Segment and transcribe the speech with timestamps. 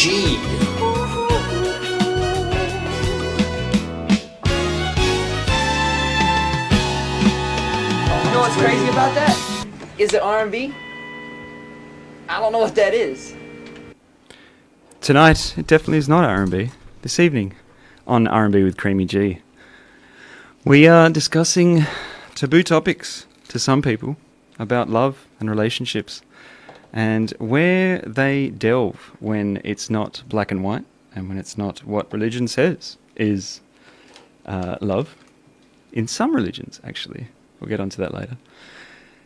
[0.00, 0.08] G.
[0.08, 0.16] You
[8.30, 9.66] know what's crazy about that?
[9.98, 10.72] Is it R&B?
[12.30, 13.34] I don't know what that is.
[15.02, 16.70] Tonight, it definitely is not R&B.
[17.02, 17.54] This evening,
[18.06, 19.42] on R&B with Creamy G,
[20.64, 21.84] we are discussing
[22.34, 24.16] taboo topics to some people
[24.58, 26.22] about love and relationships,
[26.92, 32.12] and where they delve when it's not black and white, and when it's not what
[32.12, 33.60] religion says is
[34.46, 35.14] uh, love.
[35.92, 37.28] In some religions, actually,
[37.58, 38.36] we'll get onto that later.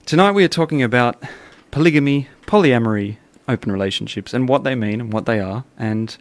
[0.07, 1.23] Tonight, we are talking about
[1.71, 3.17] polygamy, polyamory,
[3.49, 5.65] open relationships, and what they mean and what they are.
[5.79, 6.17] And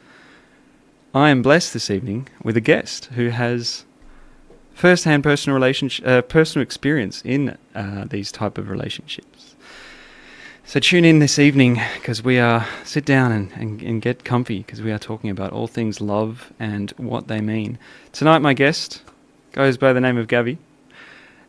[1.14, 3.86] I am blessed this evening with a guest who has
[4.73, 9.33] first-hand personal relationship, uh, personal experience in uh, these type of relationships.
[10.66, 14.59] So tune in this evening because we are sit down and, and, and get comfy
[14.59, 17.78] because we are talking about all things love and what they mean.
[18.11, 19.03] Tonight, my guest
[19.52, 20.58] goes by the name of Gabby,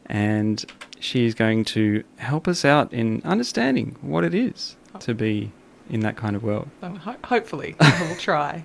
[0.06, 0.64] and
[1.00, 5.52] she's going to help us out in understanding what it is to be
[5.88, 6.68] in that kind of world.
[6.82, 8.64] Um, ho- hopefully, I will try.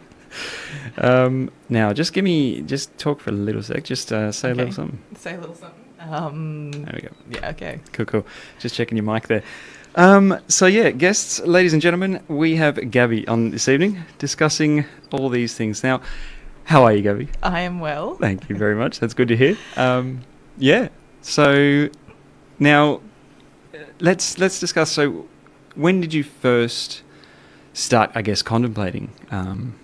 [0.98, 3.84] Um, now, just give me, just talk for a little sec.
[3.84, 5.00] Just uh, say a little something.
[5.16, 5.86] Say a little something.
[6.00, 7.10] Um, There we go.
[7.40, 7.80] yeah, okay.
[7.94, 8.26] Cool, cool.
[8.60, 9.44] Just checking your mic there.
[10.00, 15.28] Um, so yeah, guests, ladies and gentlemen, we have Gabby on this evening discussing all
[15.28, 15.84] these things.
[15.84, 16.00] Now,
[16.64, 17.28] how are you, Gabby?
[17.44, 18.16] I am well.
[18.16, 19.02] Thank you very much.
[19.02, 19.58] That's good to hear.
[19.76, 20.22] Um,
[20.58, 20.88] yeah.
[21.22, 21.90] So
[22.60, 23.02] now
[23.74, 24.90] uh, let's let's discuss.
[24.90, 25.28] So
[25.76, 27.02] when did you first
[27.74, 28.10] start?
[28.16, 29.78] I guess contemplating um,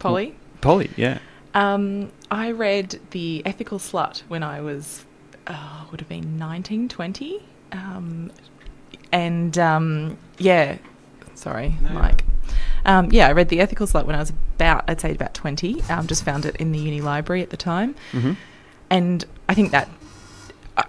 [0.00, 0.34] Polly?
[0.60, 0.90] poly.
[0.96, 1.20] Yeah.
[1.54, 5.04] Um, I read The Ethical Slut when I was,
[5.46, 7.42] uh, would have been 19, 20.
[7.70, 8.32] Um,
[9.12, 10.78] and um, yeah,
[11.34, 12.24] sorry, No, Mike.
[12.84, 15.82] Um, yeah, I read The Ethical Slut when I was about, I'd say about 20.
[15.82, 17.94] Um, just found it in the uni library at the time.
[18.12, 18.32] Mm-hmm.
[18.90, 19.88] And I think that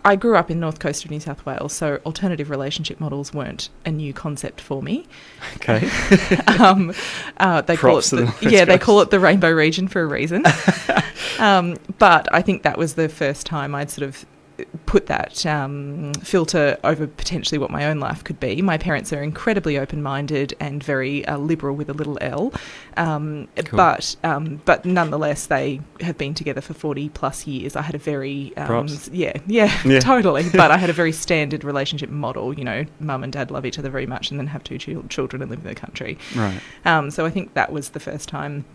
[0.04, 3.70] I- grew up in North Coast of New South Wales, so alternative relationship models weren't
[3.86, 5.06] a new concept for me.
[5.58, 5.90] Okay.
[6.60, 6.94] um,
[7.38, 9.88] uh, they Props call the it the, West yeah, they call it the rainbow region
[9.88, 10.46] for a reason.
[11.40, 14.26] um, but I think that was the first time I'd sort of
[14.86, 18.62] put that um, filter over potentially what my own life could be.
[18.62, 22.54] My parents are incredibly open-minded and very uh, liberal with a little L,
[22.98, 23.78] um, Cool.
[23.78, 27.76] but um, but nonetheless they have been together for forty plus years.
[27.76, 30.00] I had a very um, yeah yeah, Yeah.
[30.00, 32.54] totally, but I had a very standard relationship model.
[32.58, 35.04] You know, mum and dad love each other very much, and then have two chil-
[35.10, 36.18] children and live in the country.
[36.36, 36.60] right.
[36.86, 38.66] Um, so I think that was the first time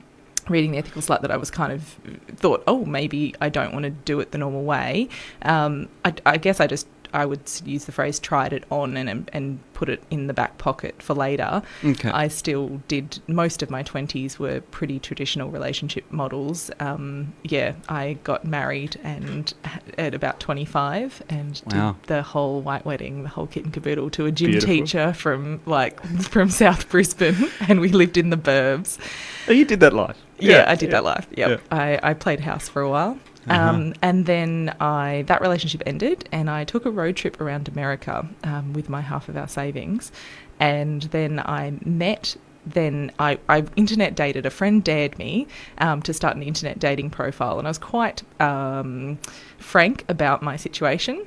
[0.48, 1.82] reading the ethical slut that I was kind of
[2.36, 5.09] thought, oh, maybe I don't want to do it the normal way.
[5.42, 9.31] Um, I, I guess I just I would use the phrase tried it on and
[9.32, 11.62] and put it in the back pocket for later.
[11.82, 12.10] Okay.
[12.10, 16.70] I still did most of my twenties were pretty traditional relationship models.
[16.80, 19.54] Um, yeah, I got married and
[19.97, 21.92] at about twenty five and Wow.
[22.03, 24.75] did the whole white wedding, the whole kit and caboodle to a gym Beautiful.
[24.75, 27.36] teacher from like from South Brisbane,
[27.69, 28.98] and we lived in the burbs.
[29.48, 30.19] oh, you did that live.
[30.38, 31.26] Yeah, I did that live.
[31.37, 31.50] Yep.
[31.50, 31.59] Yeah.
[31.71, 33.19] I, I played house for a while.
[33.49, 33.71] Uh-huh.
[33.71, 38.28] Um, and then I that relationship ended, and I took a road trip around America
[38.44, 40.12] um, with my half of our savings,
[40.60, 42.37] and then I met.
[42.66, 44.44] Then I, I internet dated.
[44.44, 45.47] A friend dared me
[45.78, 49.19] um, to start an internet dating profile, and I was quite um,
[49.56, 51.27] frank about my situation.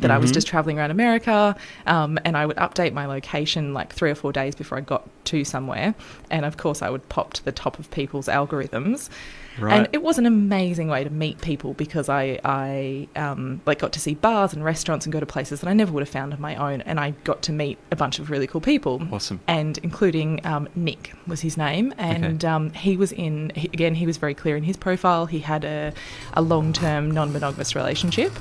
[0.00, 3.92] That I was just traveling around America, um, and I would update my location like
[3.92, 5.94] three or four days before I got to somewhere,
[6.30, 9.10] and of course I would pop to the top of people's algorithms.
[9.58, 9.76] Right.
[9.76, 13.92] And it was an amazing way to meet people because I, I um, like got
[13.92, 16.32] to see bars and restaurants and go to places that I never would have found
[16.32, 16.80] on my own.
[16.82, 19.02] And I got to meet a bunch of really cool people.
[19.12, 19.40] awesome.
[19.48, 23.94] And including um, Nick was his name, and um, he was in he, again.
[23.94, 25.26] He was very clear in his profile.
[25.26, 25.92] He had a,
[26.34, 28.32] a long term non monogamous relationship,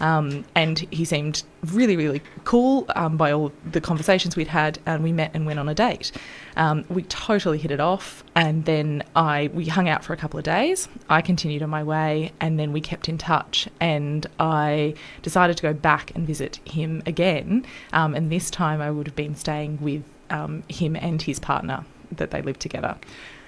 [0.00, 4.78] um, and he seemed really really cool um, by all the conversations we'd had.
[4.86, 6.12] And we met and went on a date.
[6.56, 10.38] Um, we totally hit it off, and then I we hung out for a couple
[10.38, 10.88] of days.
[11.08, 13.68] I continued on my way, and then we kept in touch.
[13.80, 17.64] And I decided to go back and visit him again.
[17.92, 21.84] Um, and this time, I would have been staying with um, him and his partner
[22.16, 22.96] that they lived together.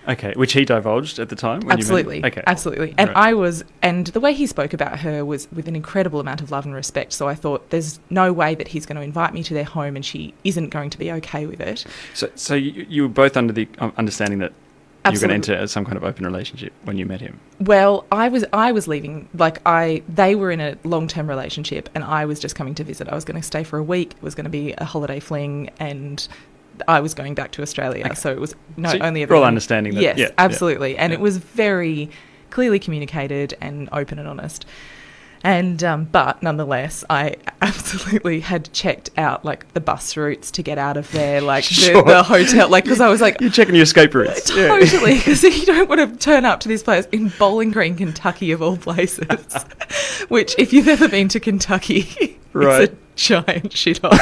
[0.08, 1.60] Okay, which he divulged at the time.
[1.60, 2.26] When absolutely, You?
[2.26, 2.42] Okay.
[2.46, 2.94] absolutely.
[2.98, 3.28] And Right.
[3.30, 6.50] I was, and the way he spoke about her was with an incredible amount of
[6.50, 7.12] love and respect.
[7.12, 9.96] So I thought, there's no way that he's going to invite me to their home,
[9.96, 11.86] and she isn't going to be okay with it.
[12.12, 14.52] So, so you, you were both under the um, understanding that
[15.06, 17.38] you were going to enter some kind of open relationship when you met him.
[17.60, 22.02] Well, I was I was leaving like I they were in a long-term relationship and
[22.04, 23.08] I was just coming to visit.
[23.08, 24.12] I was going to stay for a week.
[24.12, 26.26] It was going to be a holiday fling and
[26.88, 28.14] I was going back to Australia, Okay.
[28.14, 30.32] so it was not So only you're all understanding that- Yes, yeah, yeah.
[30.38, 31.18] absolutely, and Yeah.
[31.18, 32.10] it was very
[32.50, 34.64] clearly communicated and open and honest.
[35.46, 40.78] And um, but nonetheless, I absolutely had checked out like the bus routes to get
[40.78, 42.02] out of there, like the, Sure.
[42.02, 44.50] the hotel, like because I was like, You're checking your escape routes.
[44.56, 44.68] Yeah.
[44.68, 48.52] Totally, because you don't want to turn up to this place in Bowling Green, Kentucky,
[48.52, 49.26] of all places.
[50.28, 52.82] Which, if you've ever been to Kentucky, Right.
[52.84, 54.12] it's a giant shithole.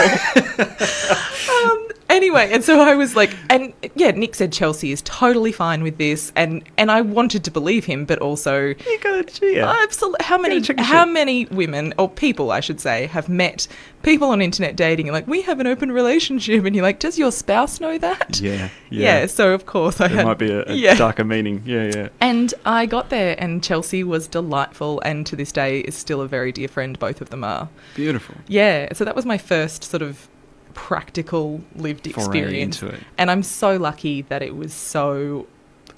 [1.70, 5.82] um, anyway, and so I was like, and yeah, Nick said Chelsea is totally fine
[5.82, 8.68] with this, and and I wanted to believe him, but also.
[8.68, 9.74] You got yeah.
[9.82, 10.24] Absolutely.
[10.24, 10.60] How many?
[10.78, 11.12] How shit.
[11.12, 13.66] many women or people, I should say, have met
[14.02, 17.18] people on internet dating and like we have an open relationship, and you're like, does
[17.18, 18.40] your spouse know that?
[18.40, 18.68] yeah.
[18.90, 19.26] Yeah.
[19.26, 20.26] so of course I There had.
[20.26, 20.94] might be a, a yeah.
[20.94, 21.62] darker meaning.
[21.64, 22.08] Yeah, yeah.
[22.20, 26.28] And I got there, and Chelsea was delightful, and to this day is still a
[26.28, 26.98] very dear friend.
[26.98, 27.68] Both of them are.
[27.94, 28.36] Beautiful.
[28.48, 28.92] Yeah.
[28.92, 30.28] So that was my first sort of
[30.74, 32.82] practical lived experience,
[33.18, 35.46] and I'm so lucky that it was so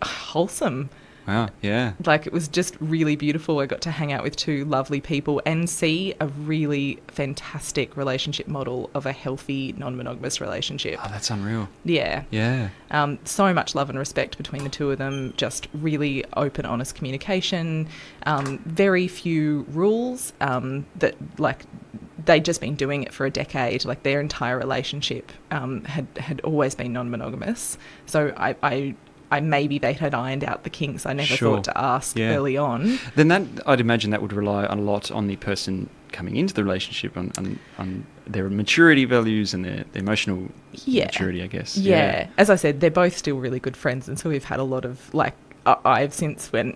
[0.03, 0.91] wholesome.
[1.27, 1.49] Wow.
[1.63, 1.95] Yeah.
[2.05, 3.59] Like it was just really beautiful.
[3.61, 8.47] I got to hang out with two lovely people and see a really fantastic relationship
[8.47, 10.99] model of a healthy non-monogamous relationship.
[11.03, 11.69] Oh, that's unreal.
[11.85, 12.25] Yeah.
[12.31, 12.69] Yeah.
[12.91, 15.33] Um, so much love and respect between the two of them.
[15.37, 17.89] Just really open, honest communication.
[18.27, 20.35] Um, very few rules.
[20.43, 21.65] Um, that like
[22.27, 23.85] they'd just been doing it for a decade.
[23.85, 27.79] Like their entire relationship um, had had always been non-monogamous.
[28.07, 28.57] So I.
[28.63, 28.95] I
[29.33, 31.07] I maybe they had ironed out the kinks.
[31.07, 31.57] I never Sure.
[31.57, 32.37] thought to ask Yeah.
[32.37, 33.01] early on.
[33.17, 36.63] Then that I'd imagine that would rely a lot on the person coming into the
[36.63, 40.51] relationship on, on, on their maturity values and their, their emotional
[40.85, 41.07] Yeah.
[41.07, 41.77] maturity, I guess.
[41.77, 42.29] Yeah.
[42.39, 44.85] As I said, they're both still really good friends, and so we've had a lot
[44.85, 45.35] of like.
[45.67, 46.75] I- I've since when uh,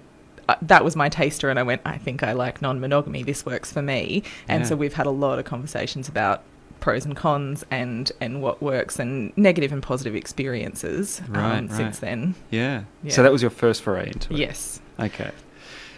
[0.63, 3.23] that was my taster, and I went, I think I like non-monogamy.
[3.23, 4.69] This works for me, and Yeah.
[4.69, 6.43] so we've had a lot of conversations about
[6.81, 11.77] pros and cons and and what works and negative and positive experiences Right, um, right.
[11.77, 12.35] since then.
[12.51, 12.85] Yeah.
[13.03, 13.13] Yeah.
[13.13, 14.39] So that was your first foray into it.
[14.39, 14.81] Yes.
[15.01, 15.31] Okay.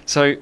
[0.06, 0.36] So,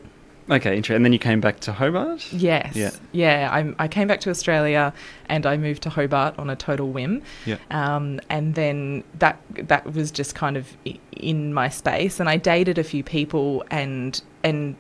[0.50, 0.96] okay, interesting.
[0.96, 2.32] And then you came back to Hobart.
[2.32, 2.74] Yes.
[2.76, 2.90] Yeah.
[3.12, 3.48] Yeah.
[3.52, 4.92] I, I came back to Australia
[5.26, 7.22] and I moved to Hobart on a total whim.
[7.46, 7.56] Yeah.
[7.70, 10.68] Um, and then that that was just kind of
[11.12, 12.20] in my space.
[12.20, 14.76] And I dated a few people, and and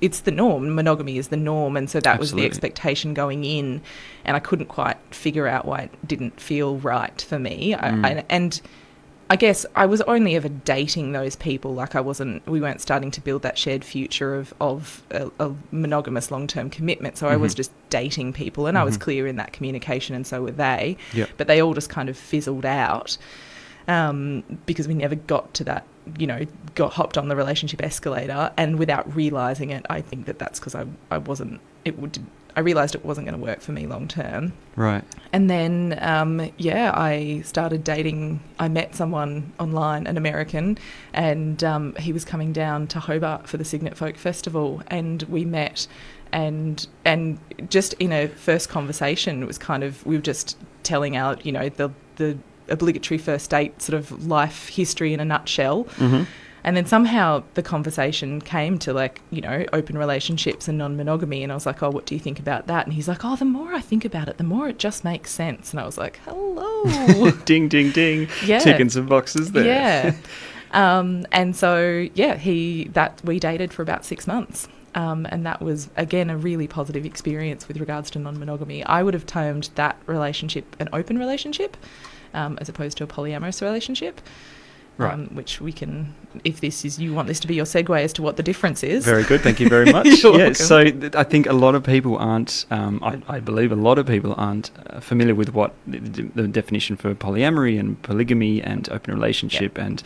[0.00, 0.74] it's the norm.
[0.74, 3.80] Monogamy is the norm, and so that was the expectation going in.
[4.24, 7.74] And I couldn't quite figure out why it didn't feel right for me.
[7.74, 8.04] I, Mm.
[8.04, 8.60] I, and
[9.28, 11.74] I guess I was only ever dating those people.
[11.74, 15.52] Like I wasn't, we weren't starting to build that shared future of of a, a
[15.72, 17.18] monogamous long term commitment.
[17.18, 17.56] So I was Mhm.
[17.56, 19.00] just dating people, and I was Mhm.
[19.00, 20.96] clear in that communication, and so were they.
[21.12, 21.30] Yep.
[21.38, 23.18] But they all just kind of fizzled out
[23.88, 25.84] um, because we never got to that.
[26.18, 26.46] You know,
[26.76, 30.74] got hopped on the relationship escalator, and without realizing it, I think that that's because
[30.76, 31.60] I I wasn't.
[31.84, 32.20] It would.
[32.56, 34.54] I realized it wasn't going to work for me long term.
[34.76, 35.04] Right.
[35.32, 38.40] And then, um, yeah, I started dating.
[38.58, 40.78] I met someone online, an American,
[41.12, 45.44] and um, he was coming down to Hobart for the Cygnet Folk Festival, and we
[45.44, 45.86] met.
[46.32, 47.38] And and
[47.70, 51.52] just in a first conversation, it was kind of we were just telling out, you
[51.52, 52.38] know, the the
[52.68, 55.84] obligatory first date sort of life history in a nutshell.
[55.84, 56.24] Mm-hmm.
[56.66, 61.44] And then somehow the conversation came to like, you know, open relationships and non monogamy.
[61.44, 62.84] And I was like, oh, what do you think about that?
[62.84, 65.30] And he's like, oh, the more I think about it, the more it just makes
[65.30, 65.70] sense.
[65.70, 67.30] And I was like, hello.
[67.44, 68.28] ding, ding, ding.
[68.44, 68.58] Yeah.
[68.58, 69.64] Ticking some boxes there.
[69.64, 70.16] yeah.
[70.72, 74.66] Um, and so, yeah, he, that we dated for about six months.
[74.96, 78.82] Um, and that was, again, a really positive experience with regards to non monogamy.
[78.84, 81.76] I would have termed that relationship an open relationship
[82.34, 84.20] um, as opposed to a polyamorous relationship.
[84.98, 85.12] Right.
[85.12, 88.14] Um, which we can, if this is, you want this to be your segue as
[88.14, 89.04] to what the difference is.
[89.04, 89.42] Very good.
[89.42, 90.06] Thank you very much.
[90.06, 90.30] Yeah.
[90.30, 90.54] welcome.
[90.54, 92.64] So th- I think a lot of people aren't.
[92.70, 96.48] Um, I, I believe a lot of people aren't uh, familiar with what the, the
[96.48, 100.02] definition for polyamory and polygamy and open relationship and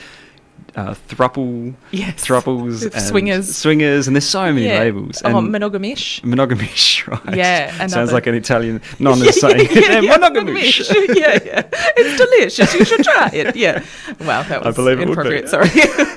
[0.76, 2.24] uh, thruple, Yes.
[2.24, 3.56] thruples, and Swingers.
[3.56, 4.80] swingers, and there's so many Yeah.
[4.80, 5.22] labels.
[5.24, 6.20] Oh, monogamish.
[6.22, 7.36] monogamish, right?
[7.36, 10.88] Yeah, Sounds like an Italian non is saying yeah, yeah, monogamish.
[11.16, 11.62] yeah, yeah.
[11.96, 12.74] It's delicious.
[12.74, 13.56] You should try it.
[13.56, 13.82] Yeah.
[14.20, 15.38] Wow, that I was believe it would be.
[15.38, 15.48] inappropriate.
[15.48, 15.68] Sorry.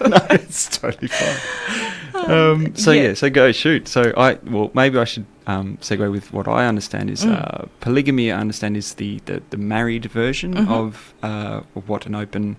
[0.09, 1.39] no, it's totally fine.
[2.13, 3.01] Um, so yeah.
[3.09, 3.13] yeah.
[3.15, 3.87] so go shoot.
[3.87, 7.33] So I well maybe I should um, segue with what I understand is Mm.
[7.35, 8.31] uh, polygamy.
[8.31, 10.69] I understand is the the, the married version Mhm.
[10.69, 12.55] of, uh, of what an open,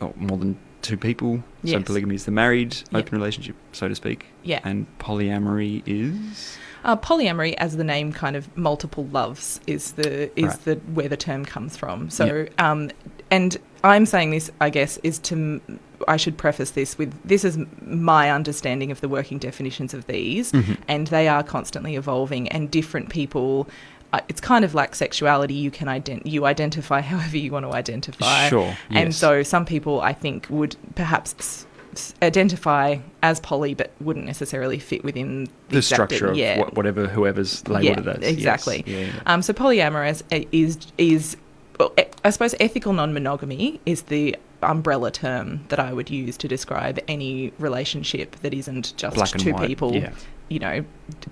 [0.00, 0.56] oh, more than
[0.86, 1.42] two people.
[1.64, 2.98] So polygamy is the married Yeah.
[2.98, 4.26] open relationship, so to speak.
[4.44, 4.60] Yeah.
[4.64, 10.46] And polyamory is Uh, polyamory, as the name kind of multiple loves, is the is
[10.50, 10.64] Right.
[10.64, 12.10] the where the term comes from.
[12.10, 12.90] So, um,
[13.30, 15.60] and I'm saying this, I guess, is to
[16.06, 20.52] I should preface this with this is my understanding of the working definitions of these,
[20.52, 20.76] Mhm.
[20.86, 23.66] and they are constantly evolving, and different people
[24.28, 25.54] it's kind of like sexuality.
[25.54, 28.48] You can ident- you identify however you want to identify.
[28.48, 29.16] Sure, And yes.
[29.16, 34.78] so some people, I think, would perhaps s- s- identify as poly, but wouldn't necessarily
[34.78, 36.58] fit within The exact- structure of yeah.
[36.58, 38.22] wha- whatever whoever's labelled Yeah, it as.
[38.22, 38.32] Yes.
[38.32, 38.84] exactly.
[38.86, 39.12] Yeah, yeah.
[39.26, 40.22] Um, so polyamorous
[40.52, 41.36] is is
[41.78, 46.48] well, e- I suppose ethical non-monogamy is the umbrella term that I would use to
[46.48, 50.10] describe any relationship that isn't just Black two people, yeah.
[50.48, 50.84] You know,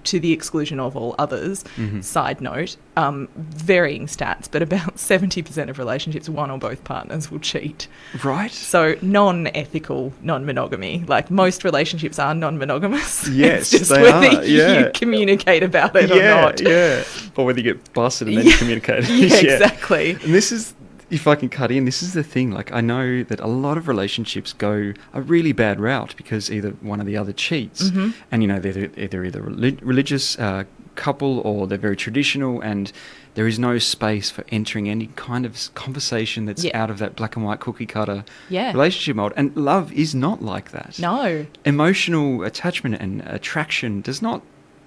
[0.04, 1.64] to the exclusion of all others.
[1.76, 2.02] Mhm.
[2.02, 7.38] Side note, um, varying stats, but about 70% of relationships, one or both partners will
[7.40, 7.86] cheat.
[8.24, 8.50] Right?
[8.50, 13.28] So non-ethical non-monogamy, like most relationships are non-monogamous.
[13.34, 14.90] Yes, it's just they whether are, you yeah.
[14.94, 16.60] communicate about it or not.
[16.60, 17.02] yeah.
[17.36, 18.52] Or whether you get busted and then Yeah.
[18.52, 19.08] you communicate.
[19.08, 20.10] Yeah, exactly.
[20.12, 20.74] And this is,
[21.14, 22.50] if I can cut in, this is the thing.
[22.50, 26.70] Like, I know that a lot of relationships go a really bad route because either
[26.80, 27.90] one or the other cheats.
[27.90, 28.14] Mhm.
[28.30, 30.64] And, you know, they're, they're either relig- religious uh,
[30.96, 32.92] couple or they're very traditional and
[33.34, 36.80] there is no space for entering any kind of conversation that's Yeah.
[36.82, 38.70] out of that black and white cookie cutter Yeah.
[38.72, 39.32] relationship mold.
[39.36, 40.98] And love is not like that.
[41.00, 41.46] No.
[41.64, 44.42] Emotional attachment and attraction does not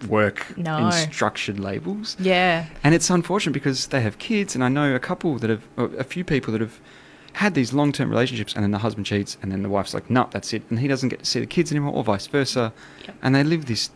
[0.07, 0.77] work No.
[0.87, 2.15] in structured labels.
[2.19, 2.65] Yeah.
[2.83, 6.03] And it's unfortunate because they have kids, and I know a couple that have, a
[6.03, 6.79] few people that have
[7.33, 10.09] had these long term relationships, and then the husband cheats, and then the wife's like,
[10.09, 10.63] no, that's it.
[10.69, 12.73] And he doesn't get to see the kids anymore, or vice versa.
[13.05, 13.15] Yep.
[13.21, 13.89] And they live this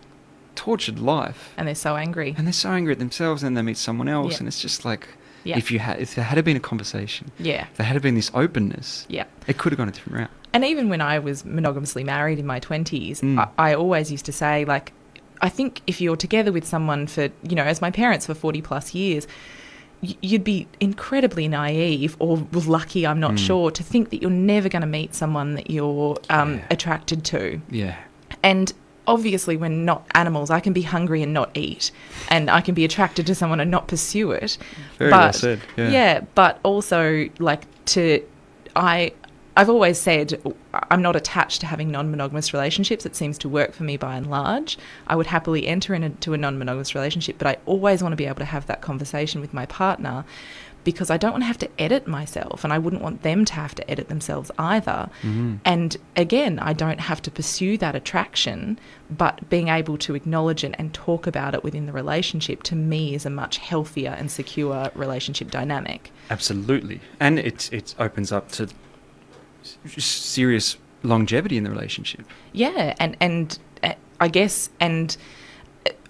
[0.55, 1.53] tortured life.
[1.58, 2.36] And they're so angry.
[2.38, 4.38] And they're so angry at themselves, and then they meet someone else, Yeah.
[4.39, 5.08] and it's just like,
[5.43, 5.58] Yeah.
[5.58, 7.63] if you had, if there had been a conversation, Yeah.
[7.72, 9.24] if there had been this openness, Yeah.
[9.48, 10.29] it could have gone a different route.
[10.53, 13.39] And even when I was monogamously married in my 20s, Mm.
[13.58, 14.91] I, I always used to say, like,
[15.42, 18.62] I think if you're together with someone for, you know, as my parents for 40
[18.62, 19.28] plus years,
[20.02, 23.38] you'd be incredibly naive or lucky, I'm not Mm.
[23.48, 26.62] sure, to think that you're never going to meet someone that you're um, Yeah.
[26.72, 27.62] attracted to.
[27.70, 27.96] Yeah.
[28.42, 28.74] And
[29.08, 30.50] obviously, we're not animals.
[30.50, 31.92] I can be hungry and not eat,
[32.30, 34.58] and I can be attracted to someone and not pursue it.
[34.98, 35.60] Very but, well said.
[35.78, 36.22] Yeah.
[36.36, 38.24] but also like to,
[38.76, 39.12] I,
[39.58, 40.41] I've always said
[40.89, 43.05] I'm not attached to having non-monogamous relationships.
[43.05, 44.77] It seems to work for me by and large.
[45.08, 48.39] I would happily enter into a non-monogamous relationship, but I always want to be able
[48.39, 50.24] to have that conversation with my partner.
[50.84, 53.53] Because I don't want to have to edit myself, and I wouldn't want them to
[53.53, 55.12] have to edit themselves either.
[55.22, 55.60] Mhm.
[55.63, 58.79] And again, I don't have to pursue that attraction,
[59.15, 63.13] but being able to acknowledge it and talk about it within the relationship to me
[63.13, 66.12] is a much healthier and secure relationship dynamic.
[66.31, 68.67] Absolutely, and it it opens up to
[69.63, 72.25] serious longevity in the relationship.
[72.53, 75.15] Yeah, and and uh, I guess and.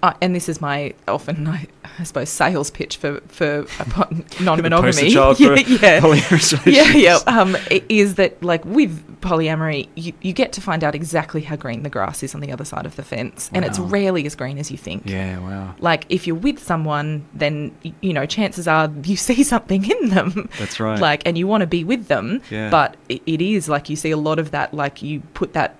[0.03, 1.67] Uh, and this is my often, I,
[1.99, 3.65] I suppose, sales pitch for for
[4.41, 5.11] non-monogamy.
[5.11, 7.19] child for polyamorous yeah, yeah.
[7.27, 7.55] Um,
[7.89, 11.89] is that like with polyamory, you, you get to find out exactly how green the
[11.89, 14.71] grass is on the other side of the fence, and it's rarely as green as
[14.71, 15.03] you think.
[15.05, 15.75] Yeah, wow.
[15.79, 20.49] Like if you're with someone, then you know chances are you see something in them.
[20.57, 20.99] That's right.
[20.99, 22.69] Like, and you want to be with them, Yeah.
[22.69, 24.73] but i- it is like you see a lot of that.
[24.73, 25.75] Like you put that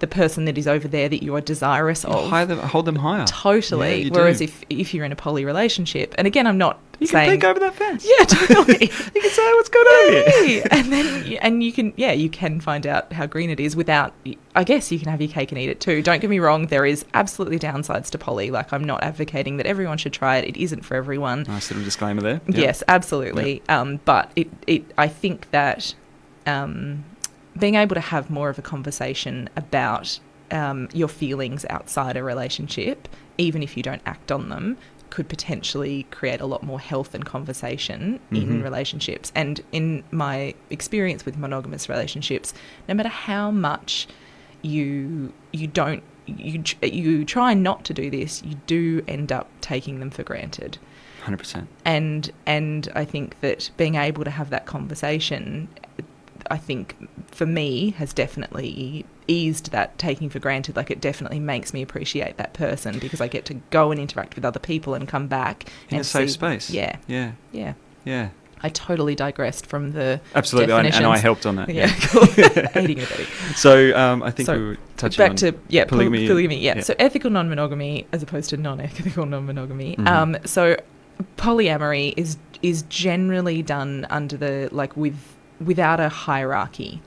[0.00, 2.28] the person that is over there that you are desirous of.
[2.28, 3.24] high them, hold them higher.
[3.26, 3.53] Totally.
[3.60, 4.44] Yeah, Whereas do.
[4.44, 7.44] if if you're in a poly relationship, and again, I'm not you can saying peek
[7.44, 8.06] over that fence.
[8.06, 8.78] yeah, totally.
[9.14, 10.64] you can say what's going on here.
[10.70, 14.14] And then and you can yeah you can find out how green it is without
[14.54, 16.02] I guess you can have your cake and eat it too.
[16.02, 18.50] Don't get me wrong, there is absolutely downsides to poly.
[18.50, 20.48] Like I'm not advocating that everyone should try it.
[20.48, 21.44] It isn't for everyone.
[21.44, 22.40] Nice little disclaimer there.
[22.46, 22.56] Yep.
[22.56, 23.62] Yes, absolutely.
[23.68, 25.94] Um, but it, it I think that
[26.46, 27.04] um,
[27.58, 30.18] being able to have more of a conversation about
[30.50, 33.08] um, your feelings outside a relationship,
[33.38, 34.76] even if you don't act on them,
[35.10, 38.62] could potentially create a lot more health and conversation in Mhm.
[38.64, 39.30] relationships.
[39.34, 42.52] And in my experience with monogamous relationships,
[42.88, 44.08] no matter how much
[44.62, 50.00] you you don't you you try not to do this, you do end up taking
[50.00, 50.78] them for granted
[51.22, 51.68] hundred percent.
[51.84, 55.68] and and I think that being able to have that conversation,
[56.50, 56.94] I think
[57.30, 60.76] for me has definitely eased that taking for granted.
[60.76, 64.34] Like it definitely makes me appreciate that person because I get to go and interact
[64.36, 66.70] with other people and come back In and a safe see- space.
[66.70, 67.32] Yeah, Yeah.
[67.52, 67.74] yeah.
[68.04, 68.28] Yeah.
[68.62, 71.68] I totally digressed from the Absolutely, and, and I helped on that.
[71.68, 71.94] Yeah, Yeah.
[72.08, 72.22] cool.
[72.82, 73.26] Aiding and abetting.
[73.56, 76.26] So um, I think So, we were touching back on to yeah polygamy.
[76.26, 76.58] polygamy.
[76.60, 76.76] yeah.
[76.76, 76.82] yeah.
[76.82, 80.06] so ethical non-monogamy as opposed to non-ethical non-monogamy Mhm.
[80.08, 80.76] um so
[81.36, 85.16] polyamory is is generally done under the like with
[85.64, 87.00] without a hierarchy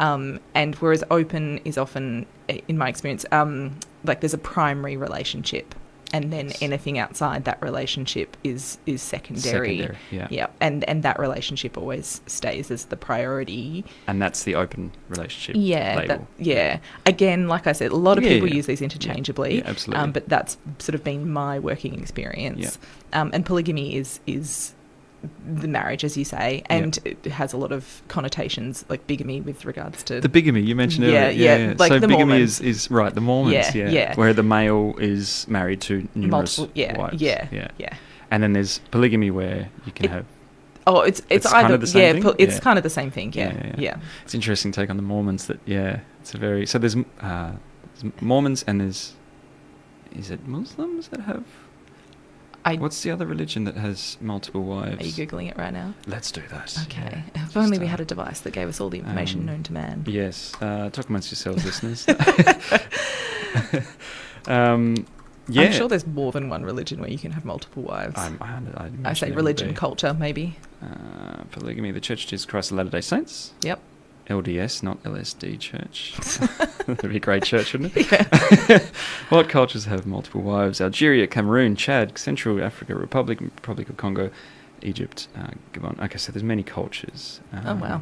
[0.00, 2.26] um and whereas open is often
[2.68, 5.74] in my experience um like there's a primary relationship
[6.12, 9.78] and then anything outside that relationship is is secondary.
[9.78, 10.28] Secondary, yeah.
[10.30, 13.84] yeah, and and that relationship always stays as the priority.
[14.06, 16.08] And that's the open relationship Yeah, label.
[16.08, 16.78] that, yeah.
[17.06, 18.56] Again, like I said, a lot of Yeah, people yeah.
[18.56, 19.58] use these interchangeably.
[19.58, 20.02] Yeah, absolutely.
[20.04, 22.78] Um, but that's sort of been my working experience.
[23.14, 24.74] Um, and polygamy is is
[25.46, 29.64] the marriage, as you say, and it has a lot of connotations, like bigamy with
[29.64, 31.34] regards to The bigamy you mentioned Yeah, earlier.
[31.68, 32.60] yeah, like so the bigamy Mormons.
[32.60, 34.14] is, is right, the Mormons, Yeah, yeah, yeah.
[34.16, 36.70] Where the male is married to numerous multiple.
[36.74, 37.22] Yeah, wives.
[37.22, 37.68] yeah, yeah.
[37.78, 37.94] yeah.
[38.30, 40.24] And then there's polygamy where you can It- have
[40.84, 42.60] Oh, it's it's, It's kind either of the same yeah, it's Yeah.
[42.60, 43.32] kind of the same thing.
[43.34, 43.74] Yeah, Yeah, yeah.
[43.78, 47.52] yeah, it's interesting take on the Mormons that yeah, it's a very so there's uh
[48.00, 49.14] there's Mormons and there's
[50.16, 51.44] is it Muslims that have
[52.64, 55.02] I, what's the other religion that has multiple wives?
[55.02, 55.94] are you googling it right now?
[56.06, 56.78] Let's do that.
[56.84, 57.24] Okay.
[57.34, 57.44] yeah.
[57.46, 59.72] If only we had a device that gave us all the information um, known to
[59.72, 60.04] man.
[60.06, 62.06] Yes, uh, talk amongst yourselves, listeners.
[64.46, 65.06] um,
[65.48, 68.14] yeah, I'm sure there's more than one religion where you can have multiple wives.
[68.16, 70.56] I'm, I, I, I say religion, culture, maybe.
[70.80, 73.52] Uh, polygamy, the Church of Jesus Christ of Latter Day Saints.
[73.62, 73.80] Yep.
[74.28, 76.14] LDS, not LSD Church.
[76.86, 78.10] That'd be a great church, wouldn't it?
[78.10, 78.78] Yeah.
[79.28, 80.80] what cultures have multiple wives?
[80.80, 84.30] Algeria, Cameroon, Chad, Central Africa Republic, Republic of Congo,
[84.82, 86.00] Egypt, uh, Gabon.
[86.02, 87.40] Okay, so there's many cultures.
[87.52, 87.94] Oh wow.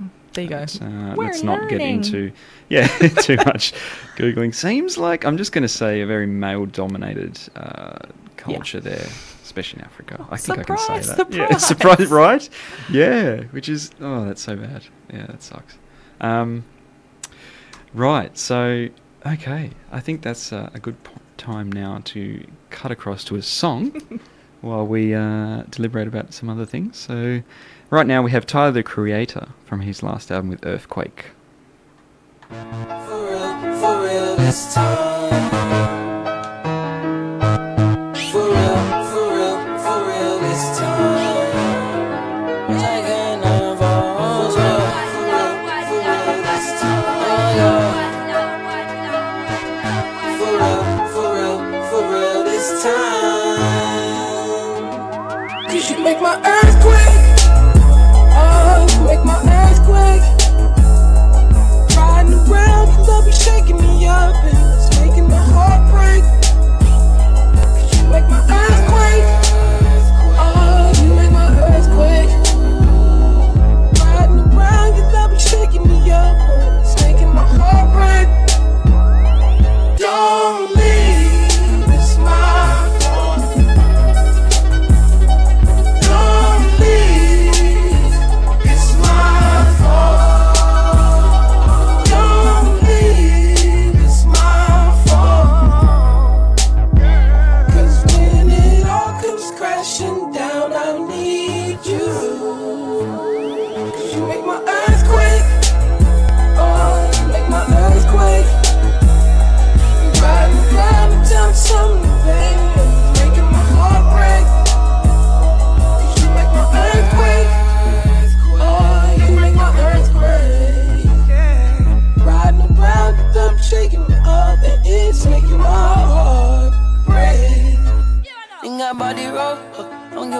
[0.00, 0.56] Um, There you go.
[0.56, 2.32] let's, uh, let's not get into
[2.68, 2.86] yeah
[3.20, 3.74] too much
[4.16, 4.54] googling.
[4.54, 7.98] Seems like I'm just going to say a very male-dominated uh,
[8.36, 9.06] culture there,
[9.42, 10.16] especially in Africa.
[10.20, 11.32] Oh, I think I can say surprise, that.
[11.32, 11.66] Yeah, surprise.
[12.08, 12.48] surprise, right?
[12.90, 14.84] Yeah, which is oh, that's so bad.
[15.12, 15.78] Yeah, that sucks.
[16.20, 16.64] Um,
[17.92, 18.88] right, so
[19.26, 23.42] okay, I think that's uh, a good po- time now to cut across to a
[23.42, 24.00] song
[24.60, 26.96] while we uh, deliberate about some other things.
[26.96, 27.42] So,
[27.90, 31.26] right now we have Tyler the Creator from his last album with Earthquake.
[32.48, 34.36] For real, for real
[56.22, 56.61] my earthquake.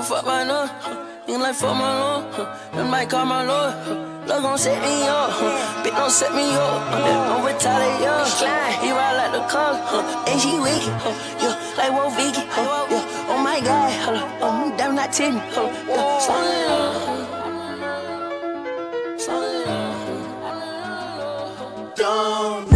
[0.03, 0.67] Don't give a fuck by no.
[0.67, 0.97] Huh.
[1.29, 2.25] Ain't like fuck my lord,
[2.75, 3.75] then might call my lord.
[4.27, 5.31] Love gon' set me up,
[5.85, 6.83] bitch don't set me up.
[6.89, 7.29] Huh.
[7.29, 8.25] Don't retaliate, yo.
[8.83, 9.75] He ride like the car,
[10.27, 11.15] and she wicked, huh.
[11.41, 12.87] yeah, like Wo Vicky, huh.
[12.91, 13.29] yeah.
[13.31, 15.71] Oh my god, hold up, oh, damn not ten, huh.
[15.89, 16.19] yeah.
[16.19, 17.29] Slow it down, huh.
[19.19, 19.65] Slow
[21.97, 22.72] down,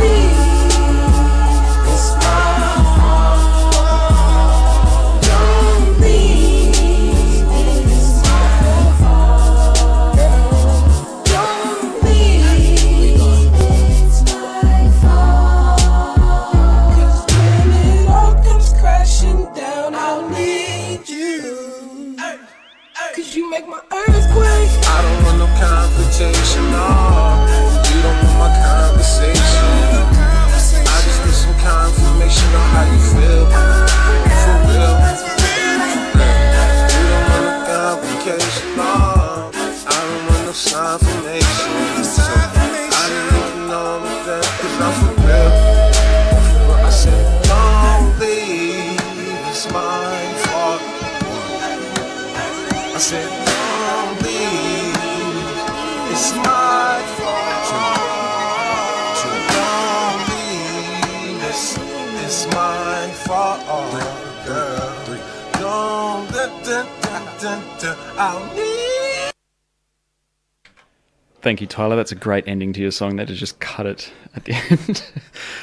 [71.47, 71.95] Thank you, Tyler.
[71.95, 73.15] That's a great ending to your song.
[73.15, 75.09] That to just cut it at the end,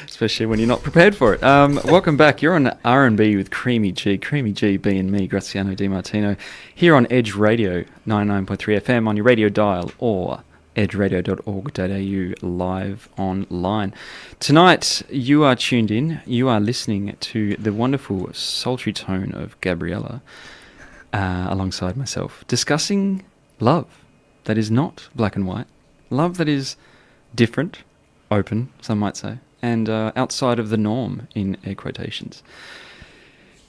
[0.06, 1.44] especially when you're not prepared for it.
[1.44, 2.42] Um, welcome back.
[2.42, 5.90] You're on R and B with Creamy G, Creamy G, B and me, Graziano Di
[5.90, 6.38] Martino,
[6.74, 10.42] here on Edge Radio 99.3 FM on your radio dial or
[10.78, 13.94] edgeradio.org.au live online.
[14.40, 16.22] Tonight, you are tuned in.
[16.26, 20.22] You are listening to the wonderful sultry tone of Gabriella,
[21.12, 23.26] uh, alongside myself, discussing
[23.60, 24.00] love
[24.46, 25.68] that is not black and white,
[26.14, 26.78] love that is
[27.36, 27.80] different,
[28.32, 32.44] open, some might say, and uh, outside of the norm in air quotations.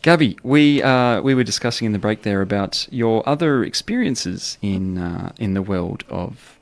[0.02, 4.98] Gabby, we uh, we were discussing in the break there about your other experiences in
[4.98, 6.53] uh, in the world of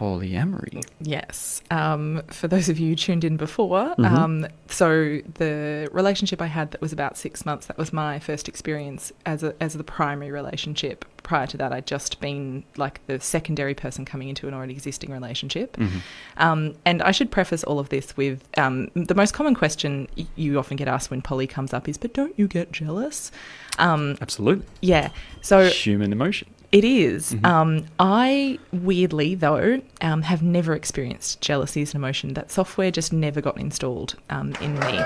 [0.00, 0.82] polyamory.
[1.00, 1.60] Yes.
[1.70, 4.10] Um, for those of you who tuned in before, Mhm.
[4.10, 8.48] um, so the relationship I had that was about six months, that was my first
[8.48, 11.04] experience as a, as the primary relationship.
[11.22, 15.10] Prior to that, I'd just been like the secondary person coming into an already existing
[15.10, 15.76] relationship.
[15.76, 16.00] Mhm.
[16.38, 20.58] Um, and I should preface all of this with um, the most common question you
[20.58, 23.30] often get asked when poly comes up is, but don't you get jealous?
[23.78, 25.10] Um, Absolutely, yeah.
[25.42, 26.48] So human emotion.
[26.72, 27.32] It is.
[27.34, 27.44] Mhm.
[27.46, 32.34] Um, I weirdly though um, have never experienced jealousy as an emotion.
[32.34, 34.98] That software just never got installed um, in me.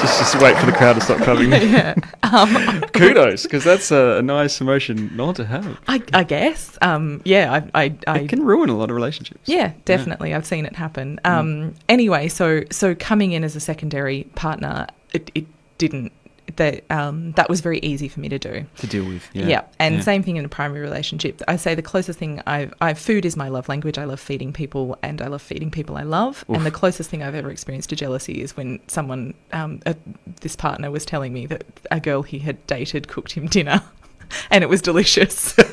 [0.00, 1.50] just just wait for the crowd to stop coming.
[1.52, 1.94] yeah.
[2.22, 5.78] Um, Kudos, because that's a, a nice emotion not to have.
[5.88, 6.76] I, I guess.
[6.82, 7.52] Um, yeah.
[7.74, 7.84] I.
[7.84, 9.40] I, I It can ruin a lot of relationships.
[9.46, 10.34] Yeah, definitely.
[10.34, 11.20] I've seen it happen.
[11.24, 15.46] Um, Anyway, so so coming in as a secondary partner, it, it
[15.78, 16.12] didn't.
[16.54, 18.64] That um, that was very easy for me to do.
[18.78, 19.28] To deal with.
[19.32, 19.62] Yeah, Yeah.
[19.80, 20.00] and Yeah.
[20.02, 21.42] same thing in a primary relationship.
[21.48, 23.98] I say the closest thing I've, I food is my love language.
[23.98, 26.44] I love feeding people, and I love feeding people I love.
[26.48, 26.56] Oof.
[26.56, 29.94] And the closest thing I've ever experienced to jealousy is when someone, um, uh,
[30.40, 33.82] this partner, was telling me that a girl he had dated cooked him dinner,
[34.50, 35.54] and it was delicious.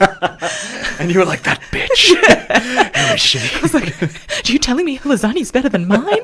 [0.99, 2.13] And you were like, that bitch.
[3.17, 3.37] She?
[3.37, 6.21] I was like, "Are you telling me her lasagna's better than mine?"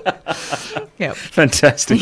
[0.98, 1.14] yeah.
[1.14, 2.00] Fantastic.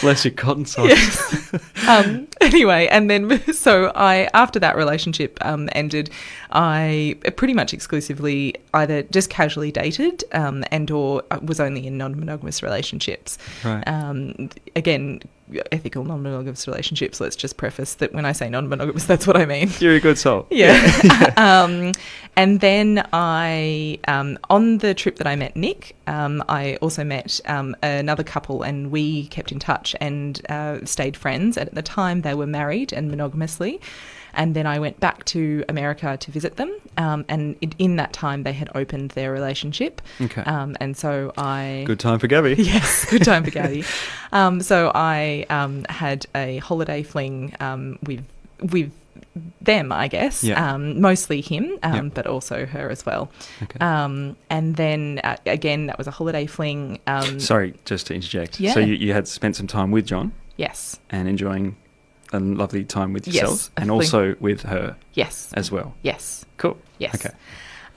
[0.00, 0.88] Bless your cotton socks.
[0.88, 1.54] Yes.
[1.86, 6.10] um, anyway, and then so I after that relationship um, ended,
[6.50, 12.64] I pretty much exclusively either just casually dated um, and or was only in non-monogamous
[12.64, 13.38] relationships.
[13.64, 13.86] Right.
[13.86, 15.20] Um, again,
[15.72, 17.20] ethical non-monogamous relationships.
[17.20, 19.70] Let's just preface that when I say non-monogamous, that's what I mean.
[19.78, 20.46] You're a good soul.
[20.50, 21.32] Yeah.
[21.36, 21.92] um,
[22.36, 27.40] and then I, um, on the trip that I met Nick, um, I also met
[27.46, 31.56] um, another couple and we kept in touch and uh, stayed friends.
[31.56, 33.80] And at the time, they were married and monogamously.
[34.36, 36.74] And then I went back to America to visit them.
[36.96, 40.00] Um, and in, in that time, they had opened their relationship.
[40.20, 40.42] Okay.
[40.42, 41.84] Um, and so I.
[41.86, 42.54] Good time for Gabby.
[42.66, 43.84] Yes, good time for Gabby.
[44.32, 48.24] Um, so I um, had a holiday fling um, with
[48.60, 48.90] with
[49.60, 50.42] them, I guess.
[50.42, 50.74] Yeah.
[50.74, 53.30] Um, mostly him, um, but also her as well.
[53.62, 53.78] Okay.
[53.78, 56.98] Um, and then uh, again, that was a holiday fling.
[57.06, 58.60] Um, Sorry, just to interject.
[58.60, 58.72] Yeah.
[58.74, 60.98] So you, you had spent some time with John Yes.
[61.10, 61.76] and enjoying
[62.32, 65.52] a lovely time with Yes, yourselves a and also with her Yes.
[65.54, 65.94] as well.
[66.02, 66.44] Yes.
[66.56, 66.76] Cool.
[66.98, 67.14] Yes.
[67.14, 67.34] Okay.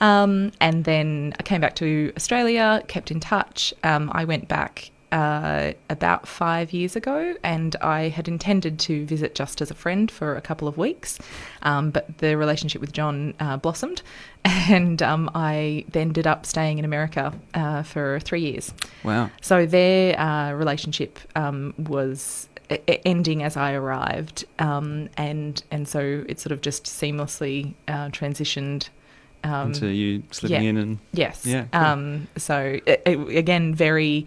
[0.00, 3.74] Um, and then I came back to Australia, kept in touch.
[3.84, 9.34] Um, I went back uh, about five years ago, and I had intended to visit
[9.34, 11.18] just as a friend for a couple of weeks,
[11.62, 14.02] um, but the relationship with John uh, blossomed,
[14.44, 18.72] and um, I then ended up staying in America uh, for three years.
[19.02, 19.30] Wow.
[19.42, 22.48] So their uh, relationship um, was
[23.04, 28.88] ending as I arrived, um, and and so it sort of just seamlessly uh, transitioned.
[29.42, 30.68] Um, Into you slipping yeah.
[30.68, 31.46] in and Yes.
[31.46, 31.80] Yeah, cool.
[31.82, 34.26] Um, so it, it- again, very.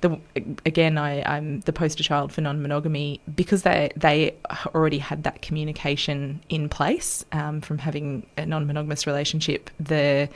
[0.00, 0.20] The,
[0.66, 4.34] again, I, I'm the poster child for non-monogamy because they they
[4.74, 9.70] already had that communication in place um, from having a non-monogamous relationship.
[9.80, 10.28] The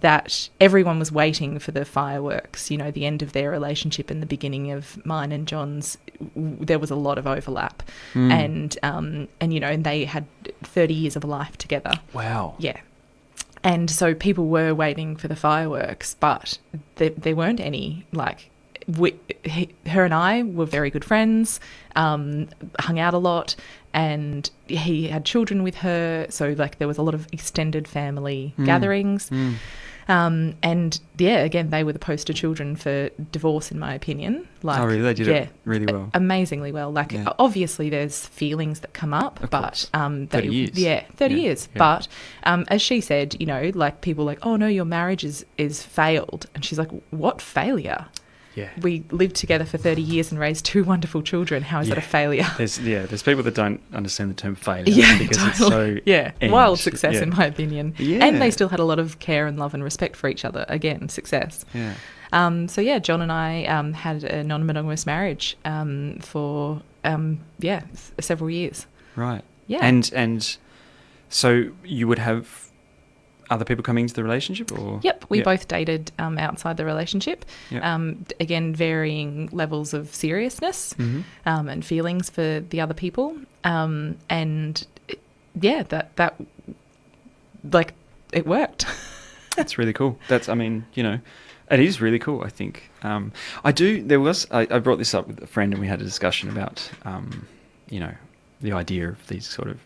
[0.00, 2.70] that everyone was waiting for the fireworks.
[2.70, 5.98] You know, the end of their relationship and the beginning of mine and John's.
[6.36, 7.82] There was a lot of overlap,
[8.14, 8.30] Mm.
[8.32, 10.26] and um, and you know, and they had
[10.62, 11.92] 30 years of life together.
[12.12, 12.54] wow.
[12.58, 12.80] Yeah.
[13.62, 16.58] And so people were waiting for the fireworks, but
[16.96, 18.06] there, there weren't any.
[18.12, 18.50] Like,
[18.86, 21.60] we, he, her and I were very good friends,
[21.96, 23.56] um, hung out a lot,
[23.94, 26.26] and he had children with her.
[26.28, 28.66] So, like, there was a lot of extended family Mm.
[28.66, 29.30] gatherings.
[29.30, 29.54] Mm.
[30.06, 34.46] Um, and yeah, again, they were the poster children for divorce, in my opinion.
[34.62, 35.00] Like, oh, really?
[35.00, 36.10] They did yeah, it really well.
[36.12, 36.92] amazingly well.
[36.92, 37.32] Like Yeah.
[37.38, 40.70] obviously there's feelings that come up, Of but um, 30 years.
[40.78, 41.68] Yeah, thirty Yeah, years.
[41.72, 41.78] yeah.
[41.78, 42.08] But
[42.42, 45.82] um, as she said, you know, like people like, oh no, your marriage is is
[45.82, 48.04] failed, and she's like, what failure?
[48.54, 48.70] Yeah.
[48.80, 51.62] We lived together for 30 years and raised two wonderful children.
[51.62, 52.46] How is that a failure?
[52.56, 55.50] There's yeah, there's people that don't understand the term failure Yeah, because totally.
[55.50, 56.52] it's so yeah, end.
[56.52, 57.22] wild success Yeah.
[57.24, 57.94] in my opinion.
[57.98, 58.24] Yeah.
[58.24, 60.64] And they still had a lot of care and love and respect for each other.
[60.68, 61.64] Again, success.
[61.74, 61.94] Yeah.
[62.32, 67.82] Um, so yeah, John and I um, had a non-monogamous marriage um, for um, yeah
[67.92, 68.86] s- several years.
[69.16, 69.42] Right.
[69.66, 69.80] Yeah.
[69.82, 70.56] And and
[71.28, 72.63] so you would have
[73.54, 75.44] other people coming into the relationship or Yep, we Yeah.
[75.44, 77.44] both dated um, outside the relationship.
[77.70, 77.82] Yep.
[77.84, 81.22] Um, again, varying levels of seriousness Mhm.
[81.46, 83.36] um, and feelings for the other people.
[83.64, 84.86] Um, and
[85.60, 86.34] yeah, that that
[87.72, 87.94] like
[88.32, 88.86] it worked.
[89.56, 90.18] That's really cool.
[90.28, 91.20] That's, I mean, you know,
[91.70, 92.42] it is really cool.
[92.42, 92.90] I think.
[93.02, 93.32] Um,
[93.64, 94.02] I do.
[94.02, 94.46] There was.
[94.50, 97.46] I, I brought this up with a friend, and we had a discussion about, um,
[97.88, 98.12] you know,
[98.60, 99.78] the idea of these sort of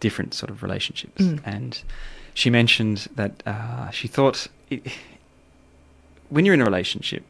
[0.00, 1.40] different sort of relationships, Mm.
[1.44, 1.82] and
[2.36, 4.86] she mentioned that uh, she thought it,
[6.28, 7.24] when you're in a relationship,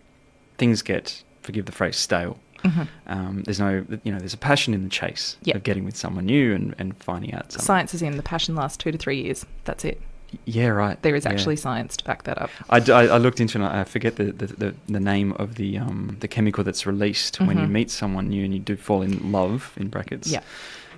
[0.58, 2.38] things get, forgive the phrase, stale.
[2.64, 2.88] Mhm.
[3.06, 5.56] Um, there's no, you know, there's a passion in the chase Yep.
[5.56, 7.64] of getting with someone new and, and finding out something.
[7.64, 9.46] Science is in the passion lasts two to three years.
[9.64, 10.00] That's it.
[10.44, 11.00] Yeah, right.
[11.02, 11.30] There is Yeah.
[11.32, 12.50] actually science to back that up.
[12.68, 13.64] I I looked into it.
[13.64, 17.38] and I forget the, the, the, the name of the um, the chemical that's released
[17.38, 17.70] when you Mhm.
[17.70, 20.28] meet someone new and you do fall in love in brackets.
[20.28, 20.40] Yeah.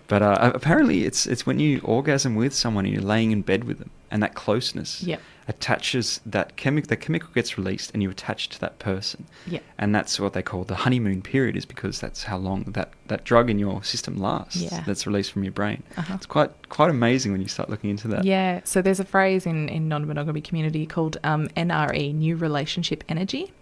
[0.09, 3.64] But uh, apparently, it's it's when you orgasm with someone and you're laying in bed
[3.64, 5.21] with them, and that closeness Yep.
[5.49, 6.88] attaches that chemical.
[6.88, 9.27] The chemical gets released, and you attach to that person.
[9.47, 9.62] Yep.
[9.77, 13.25] And that's what they call the honeymoon period, is because that's how long that, that
[13.25, 14.57] drug in your system lasts.
[14.57, 14.83] Yeah.
[14.87, 15.83] That's released from your brain.
[15.99, 16.14] Uh-huh.
[16.14, 18.25] It's quite quite amazing when you start looking into that.
[18.25, 23.05] Yeah, so there's a phrase in, in non monogamy community called um, NRE, new relationship
[23.11, 23.53] energy.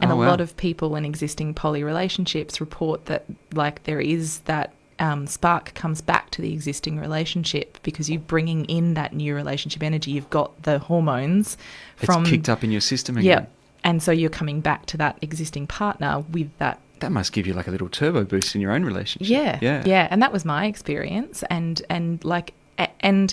[0.00, 0.26] And Oh, a wow.
[0.26, 5.74] lot of people in existing poly relationships report that, like, there is that um, spark
[5.74, 10.10] comes back to the existing relationship because you're bringing in that new relationship energy.
[10.12, 11.56] You've got the hormones
[11.98, 12.24] It's from.
[12.24, 13.42] kicked up in your system again.
[13.42, 13.46] Yeah.
[13.84, 17.52] And so you're coming back to that existing partner with that That must give you
[17.54, 19.28] like a little turbo boost in your own relationship.
[19.30, 19.82] yeah, Yeah.
[19.86, 21.44] yeah, and that was my experience.
[21.50, 22.54] And and like
[23.00, 23.32] and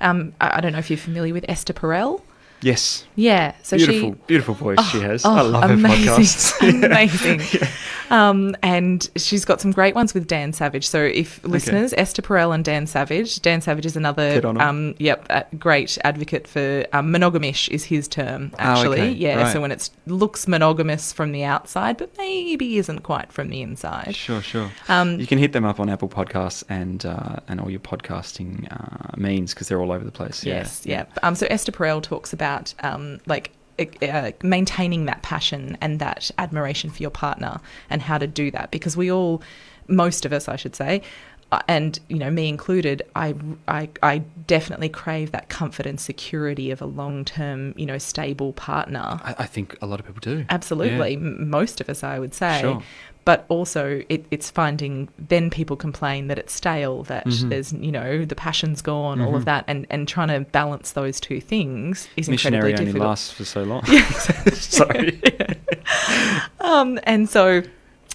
[0.00, 2.20] um, I, I don't know if you're familiar with Esther Perel.
[2.62, 3.04] Yes.
[3.16, 5.24] Yeah, so beautiful, she beautiful voice she has.
[5.24, 6.84] Oh, I love her amazing, podcasts.
[6.86, 7.68] amazing.
[8.10, 10.86] Um, and she's got some great ones with Dan Savage.
[10.86, 14.68] So if listeners, Esther Perel and Dan Savage, Dan Savage is another, Get on 'em.
[14.68, 19.00] um, yep, great advocate for um, monogamish is his term actually.
[19.00, 19.52] Oh, okay, Yeah, right.
[19.52, 24.14] so when it looks monogamous from the outside, but maybe isn't quite from the inside.
[24.14, 24.70] Sure, sure.
[24.88, 28.70] Um, you can hit them up on Apple Podcasts and uh, and all your podcasting
[28.70, 30.44] uh, means because they're all over the place.
[30.44, 31.06] Yes, yeah.
[31.22, 32.51] Um, so Esther Perel talks about
[32.82, 37.60] um, like uh, maintaining that passion and that admiration for your partner
[37.90, 39.42] and how to do that because we all,
[39.88, 41.02] most of us, I should say,
[41.52, 43.34] uh, and you know me included, I,
[43.68, 48.54] I I definitely crave that comfort and security of a long term, you know, stable
[48.54, 49.20] partner.
[49.22, 50.46] I, I think a lot of people do.
[50.48, 51.18] Absolutely, Yeah.
[51.58, 52.60] Most of us, I would say.
[52.62, 52.82] Sure.
[53.24, 55.08] But also, it, it's finding.
[55.16, 57.50] Then people complain that it's stale, that Mhm.
[57.50, 59.46] there's, you know, the passion's gone, all of Mhm.
[59.46, 63.08] that, and and trying to balance those two things is Missionary incredibly only difficult.
[63.10, 63.82] lasts for so long.
[63.86, 64.04] Yeah.
[64.54, 65.20] Sorry.
[66.60, 67.62] Um, and so,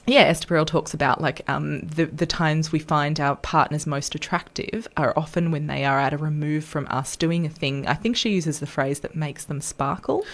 [0.06, 4.16] yeah, Esther Perel talks about like um, the the times we find our partners most
[4.16, 7.86] attractive are often when they are at a remove from us doing a thing.
[7.88, 10.26] I think she uses the phrase that makes them sparkle.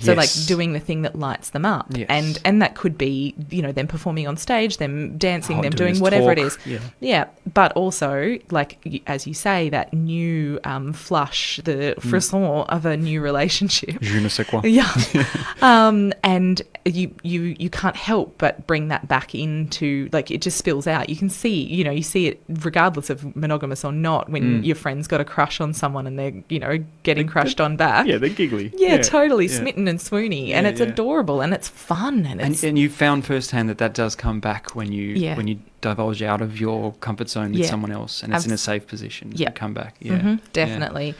[0.00, 0.16] So Yes.
[0.16, 2.06] like doing the thing that lights them up, Yes.
[2.08, 5.72] and and that could be you know them performing on stage, them dancing, Oh, them
[5.72, 6.46] doing doing whatever it talk.
[6.46, 6.58] is.
[6.66, 6.78] Yeah.
[7.00, 12.02] Yeah, but also like as you say, that new um, flush, the Mm.
[12.10, 14.00] frisson of a new relationship.
[14.00, 14.60] Je ne sais quoi.
[14.64, 14.88] Yeah.
[15.62, 20.56] um, and you, you you can't help but bring that back into like it just
[20.58, 21.08] spills out.
[21.08, 24.64] You can see, you know, you see it regardless of monogamous or not when Mm.
[24.64, 27.76] your friend's got a crush on someone and they're, you know, getting They- crushed on
[27.76, 28.06] back.
[28.06, 28.72] Yeah, they're giggly.
[28.76, 29.56] Yeah, totally yeah.
[29.58, 30.86] smitten and swoony, and it's yeah.
[30.86, 34.40] adorable and it's fun and And, it's and you found firsthand that that does come
[34.40, 35.36] back when you Yeah.
[35.36, 37.66] when you divulge out of your comfort zone with Yeah.
[37.70, 39.32] someone else, and it's in a safe position.
[39.34, 39.48] Yeah.
[39.50, 39.94] to come back.
[40.00, 40.44] Yeah, Mhm, Yeah.
[40.52, 41.14] definitely.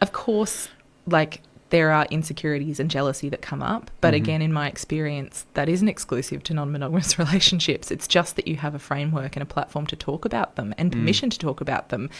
[0.00, 0.68] Of course,
[1.06, 4.16] like there are insecurities and jealousy that come up, but Mhm.
[4.18, 7.90] again, in my experience, that isn't exclusive to non monogamous relationships.
[7.90, 10.90] It's just that you have a framework and a platform to talk about them and
[10.90, 10.94] Mm.
[10.94, 12.10] permission to talk about them.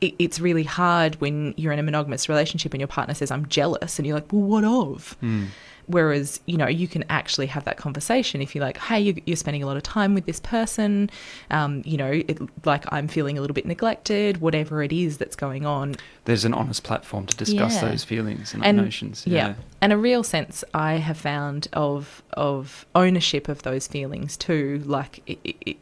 [0.00, 3.46] It, it's really hard when you're in a monogamous relationship and your partner says, I'm
[3.48, 5.16] jealous, and you're like, well, what of?
[5.22, 5.46] Mm.
[5.86, 9.36] Whereas, you know, you can actually have that conversation if you're like, hey, you- you're
[9.36, 11.10] spending a lot of time with this person,
[11.50, 15.36] um, you know, it, like I'm feeling a little bit neglected, whatever it is that's
[15.36, 15.96] going on.
[16.24, 17.88] There's an honest platform to discuss Yeah.
[17.90, 19.24] those feelings and, And- emotions.
[19.26, 19.48] Yeah.
[19.48, 19.54] Yeah.
[19.80, 24.82] And a real sense I have found of of ownership of those feelings too.
[24.86, 25.76] Like it, it,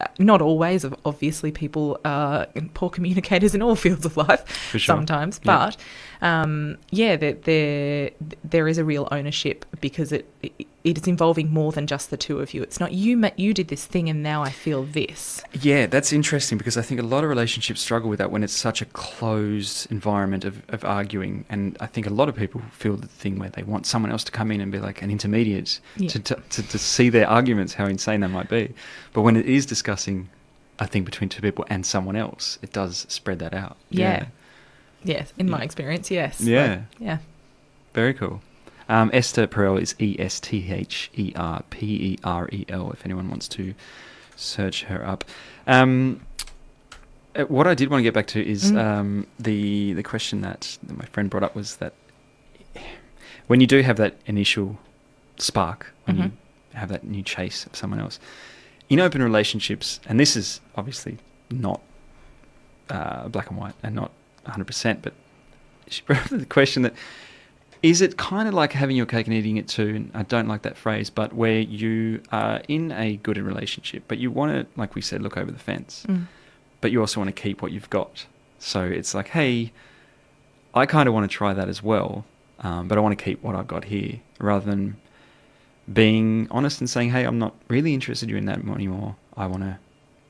[0.00, 0.84] uh, not always.
[1.04, 4.96] Obviously, people are poor communicators in all fields of life For sure.
[4.96, 5.76] sometimes, but
[6.24, 8.10] um, yeah, there, there
[8.42, 12.16] there is a real ownership because it, it it is involving more than just the
[12.16, 12.62] two of you.
[12.62, 15.42] It's not you you did this thing and now I feel this.
[15.60, 18.52] Yeah, that's interesting because I think a lot of relationships struggle with that when it's
[18.54, 21.44] such a closed environment of, of arguing.
[21.50, 24.24] And I think a lot of people feel the thing where they want someone else
[24.24, 26.08] to come in and be like an intermediate Yeah.
[26.08, 28.74] to, to, to, to see their arguments, how insane they might be.
[29.12, 30.28] But when it is discussing
[30.78, 33.76] a thing between two people and someone else, it does spread that out.
[33.90, 34.26] Yeah.
[35.04, 36.40] Yes, in my experience, yes.
[36.40, 36.68] Yeah.
[36.70, 37.18] Like, yeah.
[37.92, 38.40] Very cool.
[38.88, 42.90] Um, Esther Perel is E S T H E R P E R E L.
[42.92, 43.74] If anyone wants to
[44.36, 45.24] search her up.
[45.66, 46.20] Um,
[47.36, 48.78] uh, what I did want to get back to is Mm.
[48.84, 51.94] um, the the question that, that my friend brought up was that
[53.46, 54.78] when you do have that initial
[55.38, 56.22] spark, when Mhm.
[56.24, 56.32] you
[56.74, 58.18] have that new chase of someone else,
[58.88, 61.18] in open relationships, and this is obviously
[61.50, 61.80] not
[62.90, 64.10] uh, black and white and not
[64.44, 65.12] 100%, but
[65.88, 66.94] she brought up the question that
[67.82, 69.88] is it kind of like having your cake and eating it too?
[69.96, 74.16] And I don't like that phrase, but where you are in a good relationship, but
[74.16, 76.26] you want to, like we said, look over the fence, Mm.
[76.80, 78.24] but you also want to keep what you've got.
[78.58, 79.70] So it's like, hey,
[80.72, 82.24] I kind of want to try that as well,
[82.60, 84.96] um, but I want to keep what I've got here rather than
[85.92, 89.16] being honest and saying, hey, I'm not really interested in you in that anymore.
[89.36, 89.78] I want to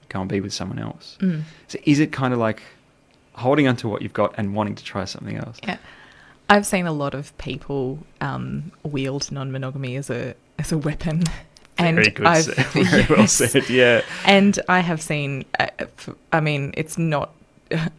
[0.08, 1.16] go and be with someone else.
[1.20, 1.42] Mm.
[1.68, 2.62] So is it kind of like
[3.34, 5.58] holding onto what you've got and wanting to try something else?
[5.62, 5.78] Yeah.
[6.50, 11.22] I've seen a lot of people um, wield non-monogamy as a as a weapon,
[11.78, 12.26] and Very good.
[12.26, 12.46] I've.
[12.54, 13.68] Very well said.
[13.70, 14.02] Yeah.
[14.26, 15.44] And I have seen.
[15.58, 17.30] Uh, f- I mean, it's not.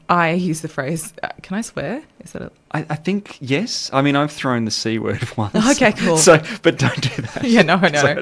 [0.09, 1.11] I use the phrase.
[1.23, 2.03] Uh, can I swear?
[2.25, 3.89] Is that a, I, I think yes.
[3.93, 5.55] I mean, I've thrown the c word once.
[5.55, 6.17] Okay, cool.
[6.17, 7.43] So, but don't do that.
[7.55, 8.21] Yeah, no, no.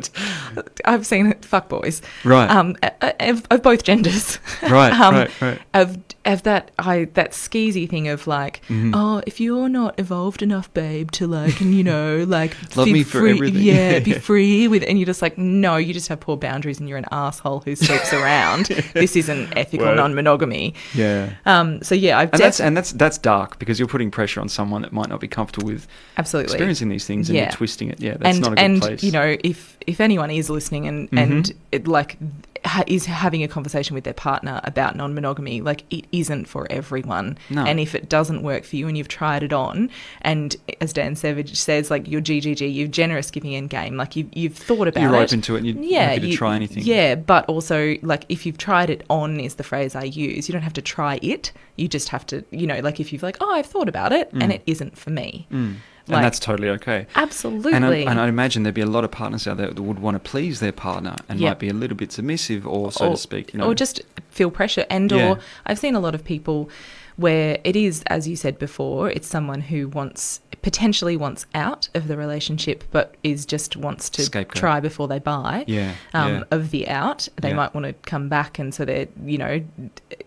[0.85, 1.45] I've seen it.
[1.45, 2.01] Fuck boys.
[2.25, 2.49] Right.
[2.49, 2.75] Um,
[3.19, 4.37] of, of both genders.
[4.63, 5.61] Right, um, right, right.
[5.73, 8.91] Of of that I that skeezy thing of like, Mhm.
[8.95, 12.93] oh, if you're not evolved enough, babe, to like, and you know, like, Love be
[12.93, 13.61] me for free, everything.
[13.61, 16.87] Yeah, be free with, and you're just like, no, you just have poor boundaries, and
[16.87, 18.67] you're an asshole who sleeps around.
[18.93, 20.73] This isn't ethical non-monogamy.
[20.93, 21.33] Yeah.
[21.45, 24.49] Um, so yeah, I've And that's and that's that's dark because you're putting pressure on
[24.49, 27.43] someone that might not be comfortable with absolutely experiencing these things and Yeah.
[27.43, 27.99] you're twisting it.
[28.01, 29.03] Yeah, that's and not a good and place.
[29.03, 31.21] you know if if anyone is listening and Mhm.
[31.21, 32.17] and it like
[32.65, 37.37] ha- is having a conversation with their partner about non-monogamy like it isn't for everyone
[37.49, 37.63] No.
[37.65, 39.89] and if it doesn't work for you and you've tried it on
[40.21, 44.29] and as Dan Savage says like you're GGG you're generous giving end game like you
[44.33, 45.03] you've thought about it.
[45.03, 46.83] you're it open to it and you're yeah, happy to you- try anything.
[46.83, 50.47] Yeah, but also like if you've tried it on is the phrase I use.
[50.47, 51.51] You don't have to try it.
[51.75, 54.29] You just have to, you know, like if you've like, oh, I've thought about it
[54.33, 54.55] and Mm.
[54.55, 55.47] it isn't for me.
[55.51, 55.75] Mm.
[56.07, 57.07] Like- and that's totally okay.
[57.15, 57.73] Absolutely.
[57.73, 59.99] And I, and I imagine there'd be a lot of partners out there that would
[59.99, 61.49] want to please their partner and Yep.
[61.49, 63.67] might be a little bit submissive or, so to speak, you know.
[63.67, 65.29] or just feel pressure and Yeah.
[65.31, 66.69] or I've seen a lot of people
[67.15, 72.07] where it is as you said before it's someone who wants potentially wants out of
[72.07, 74.55] the relationship but is just wants to Scapegoat.
[74.55, 76.43] try before they buy Yeah, um, yeah.
[76.49, 77.55] of the out they Yeah.
[77.55, 79.61] might want to come back and so they're you know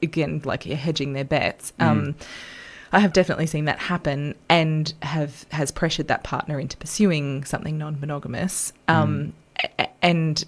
[0.02, 1.86] again like hedging their bets Mm.
[1.90, 2.14] um,
[2.96, 7.76] I have definitely seen that happen and have has pressured that partner into pursuing something
[7.78, 9.34] non-monogamous um,
[9.78, 9.88] Mm.
[10.02, 10.44] and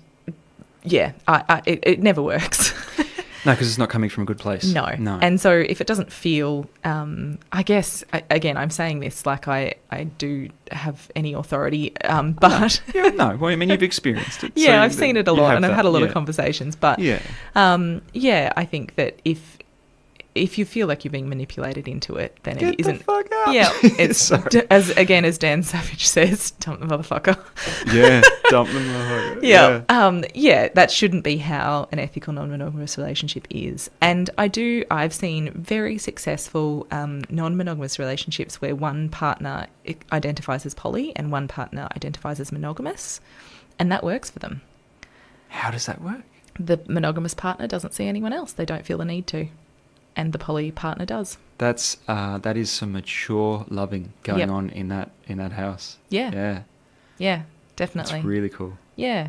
[0.85, 2.73] yeah I, I, it, it never works
[3.47, 4.65] No, because it's not coming from a good place.
[4.75, 4.95] No.
[4.99, 5.17] No.
[5.23, 9.47] And so if it doesn't feel, um, I guess, I, again, I'm saying this like
[9.47, 13.37] I, I do have any authority, um, but yeah, no.
[13.37, 14.53] Well, I mean, you've experienced it.
[14.57, 16.09] yeah, so I've seen it a lot and I've had a lot yeah.
[16.09, 16.75] of conversations.
[16.75, 17.23] But Yeah.
[17.55, 19.58] um, yeah, I think that if
[20.39, 22.99] if you feel like you're being manipulated into it, then Get it isn't.
[22.99, 23.53] the fuck out.
[23.53, 27.39] Yeah, it's d- as again as Dan Savage says, dump the motherfucker.
[27.95, 28.23] yeah.
[28.51, 28.83] Dump them.
[28.85, 29.43] motherfucker.
[29.43, 29.83] yeah.
[29.91, 33.91] Um, yeah, that shouldn't be how an ethical non-monogamous relationship is.
[34.01, 39.67] And I do, I've seen very successful um, non-monogamous relationships where one partner
[40.13, 43.21] identifies as poly and one partner identifies as monogamous,
[43.79, 44.63] and that works for them.
[45.49, 46.23] How does that work?
[46.59, 49.49] The monogamous partner doesn't see anyone else; they don't feel the need to,
[50.19, 51.39] and the poly partner does.
[51.59, 54.51] That's uh, that is some mature loving going Yep.
[54.51, 55.97] on in that in that house.
[56.11, 56.63] Yeah, Yeah.
[57.19, 57.43] yeah,
[57.77, 58.21] That's definitely.
[58.29, 58.75] really cool.
[58.97, 59.29] yeah,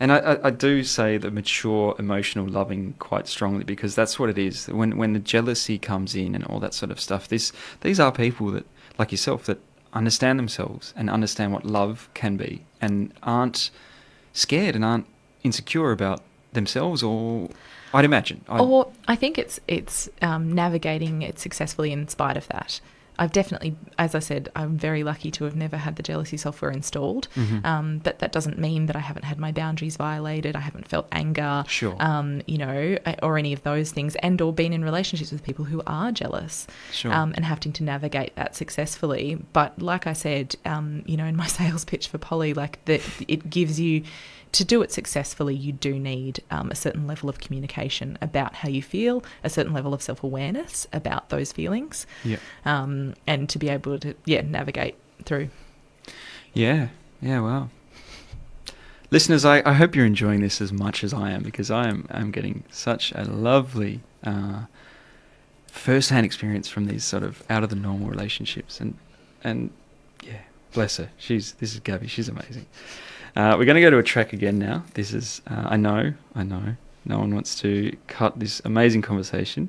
[0.00, 4.28] And I, I, I do say the mature emotional loving quite strongly because that's what
[4.30, 4.66] it is.
[4.80, 8.12] When when the jealousy comes in and all that sort of stuff, this these are
[8.12, 8.64] people that
[8.98, 9.58] like yourself that
[9.92, 13.70] understand themselves and understand what love can be and aren't
[14.32, 15.06] scared and aren't
[15.42, 16.20] insecure about
[16.52, 17.48] themselves or
[17.92, 18.44] I'd imagine.
[18.48, 22.80] I, or I think it's it's um, navigating it successfully in spite of that.
[23.20, 26.70] I've definitely, as I said, I'm very lucky to have never had the jealousy software
[26.70, 27.28] installed.
[27.36, 27.66] Mm-hmm.
[27.66, 30.56] Um, but that doesn't mean that I haven't had my boundaries violated.
[30.56, 31.94] I haven't felt anger, Sure.
[32.00, 35.66] um, you know, or any of those things, and or been in relationships with people
[35.66, 37.12] who are jealous, Sure.
[37.12, 39.36] um, and having to navigate that successfully.
[39.52, 43.02] But like I said, um, you know, in my sales pitch for poly, like that,
[43.28, 44.02] it gives you
[44.52, 45.54] to do it successfully.
[45.54, 49.72] You do need um, a certain level of communication about how you feel, a certain
[49.72, 52.38] level of self awareness about those feelings, yeah.
[52.64, 55.50] um, and to be able to yeah navigate through.
[56.52, 56.88] Yeah,
[57.22, 57.68] yeah, wow.
[59.10, 62.06] Listeners, I, I hope you're enjoying this as much as I am because I am
[62.10, 64.64] I'm getting such a lovely uh,
[65.66, 68.96] first-hand experience from these sort of out of the normal relationships and
[69.42, 69.70] and
[70.24, 70.40] yeah,
[70.72, 71.10] bless her.
[71.16, 72.08] She's this is Gabbi.
[72.08, 72.66] She's amazing.
[73.36, 74.84] Uh, we're going to go to a track again now.
[74.94, 79.68] This is, uh, I know, I know, no one wants to cut this amazing conversation,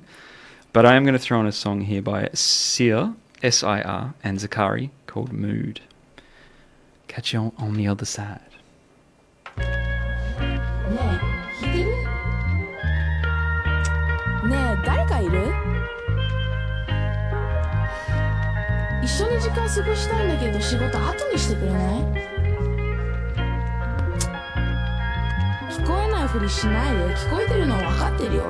[0.73, 4.13] but I am going to throw in a song here by SiR, S I R,
[4.23, 5.81] and Zacari called Mood.
[7.07, 8.41] Catch you on the other side.
[9.57, 9.81] Hey,
[19.03, 22.40] 一緒に時間過ごしたいんだけど仕事後にしてくれない
[26.36, 28.44] ふりしないで聞こえてるの分かってるよ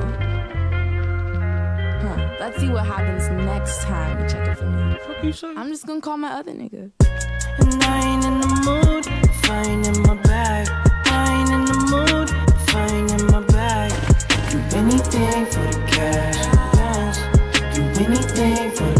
[2.03, 4.97] Huh, let's see what happens next time you check it for me.
[5.57, 6.91] I'm just gonna call my other nigga.
[7.59, 9.07] And I ain't in the mood,
[9.45, 10.69] finding my bag.
[11.07, 12.31] I ain't in the mood,
[12.71, 13.93] finding my bag.
[14.51, 16.39] Do anything for the cash,
[16.77, 17.19] yes.
[17.75, 18.91] Do anything for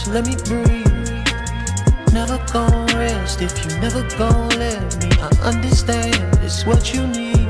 [0.00, 0.86] space, let me breathe.
[2.12, 5.10] Never gon' rest if you never gon' let me.
[5.20, 7.48] I understand it's what you need,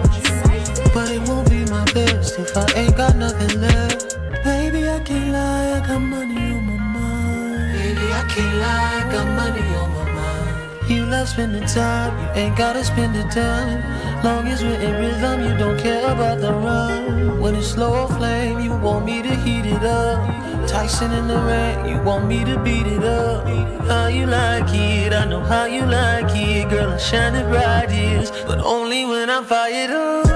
[0.95, 4.19] but it won't be my best if I ain't got nothing left.
[4.45, 7.73] Baby, I can't lie, I got money on my mind.
[7.73, 10.91] Baby, I can't lie, I got money on my mind.
[10.91, 13.81] You love spending time, you ain't gotta spend the time.
[14.23, 17.41] Long as we're in rhythm, you don't care about the run.
[17.41, 20.50] When it's slow or flame, you want me to heat it up.
[20.67, 23.47] Tyson in the rain, you want me to beat it up.
[23.87, 26.71] How you like it, I know how you like it.
[26.71, 30.30] Girl, I shine it bright, but only when I'm fired up.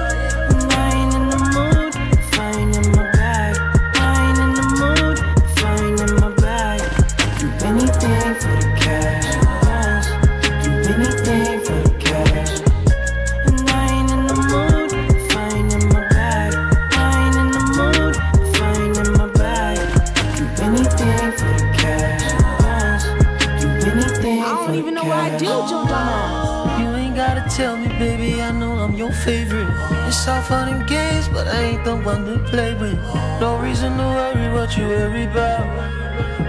[30.47, 32.99] Fun and games, but I ain't the one to play with.
[33.39, 35.65] No reason to worry what you worry about.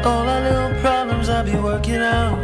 [0.05, 2.37] All our little problems I'll be working out.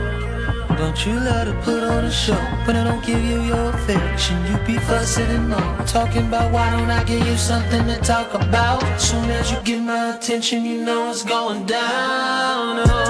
[0.78, 4.36] Don't you let her put on a show when I don't give you your affection.
[4.46, 8.32] You be fussing and all talking about why don't I give you something to talk
[8.34, 8.82] about?
[9.00, 12.80] Soon as you get my attention, you know it's going down.
[12.88, 13.01] Oh.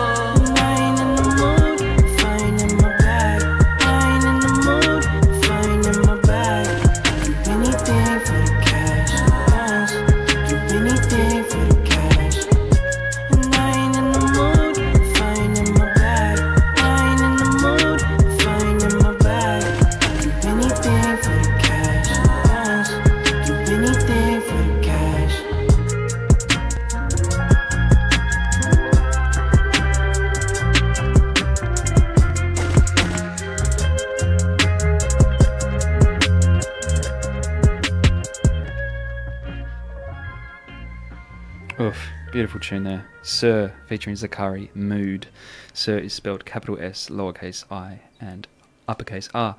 [42.72, 43.04] Tune there.
[43.20, 45.26] SiR featuring Zacari, Mood.
[45.74, 48.48] SiR is spelled capital S, lowercase i, and
[48.88, 49.56] uppercase R.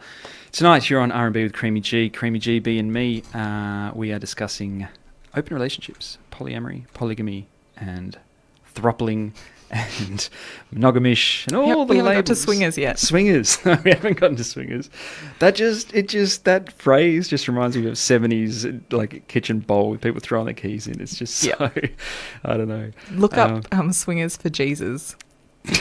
[0.51, 2.09] Tonight you're on R&B with Creamy G.
[2.09, 3.21] Creamy G, B and me.
[3.31, 4.87] Uh, we are discussing
[5.35, 7.45] open relationships, polyamory, polygamy,
[7.77, 8.17] and
[8.73, 9.33] throupling,
[9.73, 10.29] and
[10.73, 12.99] monogamish, and all Yep, the we haven't got to swingers yet.
[12.99, 13.57] Swingers.
[13.83, 14.89] we haven't gotten to swingers.
[15.39, 20.01] That just it just that phrase just reminds me of seventies like kitchen bowl with
[20.01, 21.01] people throwing their keys in.
[21.01, 21.87] It's just so Yeah.
[22.45, 22.91] I don't know.
[23.11, 25.15] Look Um, up um, swingers for Jesus.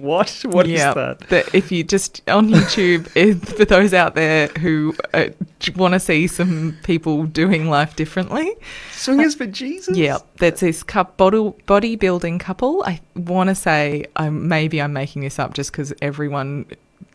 [0.00, 0.44] What?
[0.44, 1.54] What is yeah, that?
[1.54, 5.28] if you just on YouTube, if, for those out there who uh,
[5.76, 8.54] want to see some people doing life differently,
[8.92, 9.96] Swingers for Jesus?
[9.96, 12.82] yeah, that's this cup body bodybuilding couple.
[12.84, 16.66] I want to say, um, maybe I'm making this up just because everyone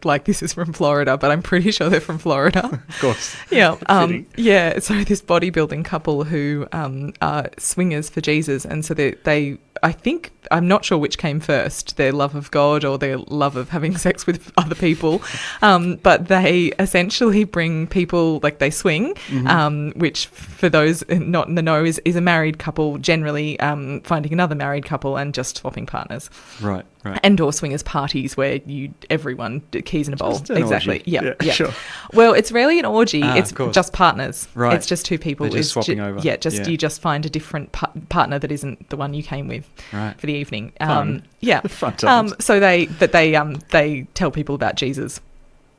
[0.12, 2.82] like this is from Florida, but I'm pretty sure they're from Florida.
[2.90, 3.36] Of course.
[3.52, 4.80] Yeah, um, yeah.
[4.80, 9.92] So this bodybuilding couple who um, are swingers for Jesus, and so they, they, I
[9.92, 13.70] think, I'm not sure which came first, their love of God or their love of
[13.70, 15.22] having sex with other people,
[15.62, 19.48] um, but they essentially bring people like they swing, Mm-hmm.
[19.48, 24.02] um, which for those not in the know is, is a married couple generally um,
[24.02, 26.30] finding another married couple and just swapping partners,
[26.62, 27.20] Right, right.
[27.24, 30.38] and or swingers parties where you everyone keys in a bowl.
[30.50, 31.00] Exactly.
[31.00, 31.04] orgy.
[31.12, 31.54] Yeah, Yeah, yeah.
[31.54, 31.74] sure.
[32.14, 33.22] Well, it's rarely an orgy.
[33.24, 34.48] Ah, it's just partners.
[34.56, 34.76] Right.
[34.76, 35.46] It's just two people.
[35.46, 36.20] They're just It's swapping ju- over.
[36.20, 36.68] Yeah, just Yeah.
[36.68, 40.20] you just find a different pa- partner that isn't the one you came with Right.
[40.20, 40.74] for the evening.
[40.80, 40.90] Fun.
[40.90, 41.62] Um, yeah.
[41.68, 45.20] Fun um, so they that they um they tell people about Jesus,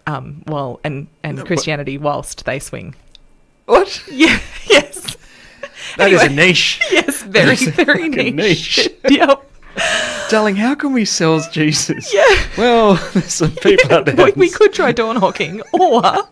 [0.06, 2.94] um, while and and No, what- Christianity whilst they swing.
[3.66, 4.02] What?
[4.10, 4.38] Yeah.
[4.68, 5.16] Yes.
[5.96, 6.32] That is Anyway.
[6.42, 6.80] a niche.
[6.90, 7.22] Yes.
[7.22, 8.34] Very very niche.
[8.34, 8.88] niche.
[9.10, 9.50] yep.
[10.30, 12.12] Darling, how can we sell Jesus?
[12.12, 12.24] Yeah.
[12.56, 14.16] Well, there's some people out there.
[14.16, 16.22] we, we could try door knocking, or Uh,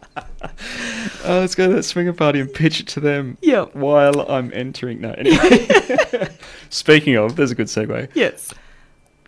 [1.25, 3.65] let's go to that swinger party and pitch it to them yeah.
[3.73, 5.01] while I'm entering.
[5.01, 6.29] No, anyway.
[6.71, 8.11] Speaking of, there's a good segue.
[8.15, 8.53] Yes.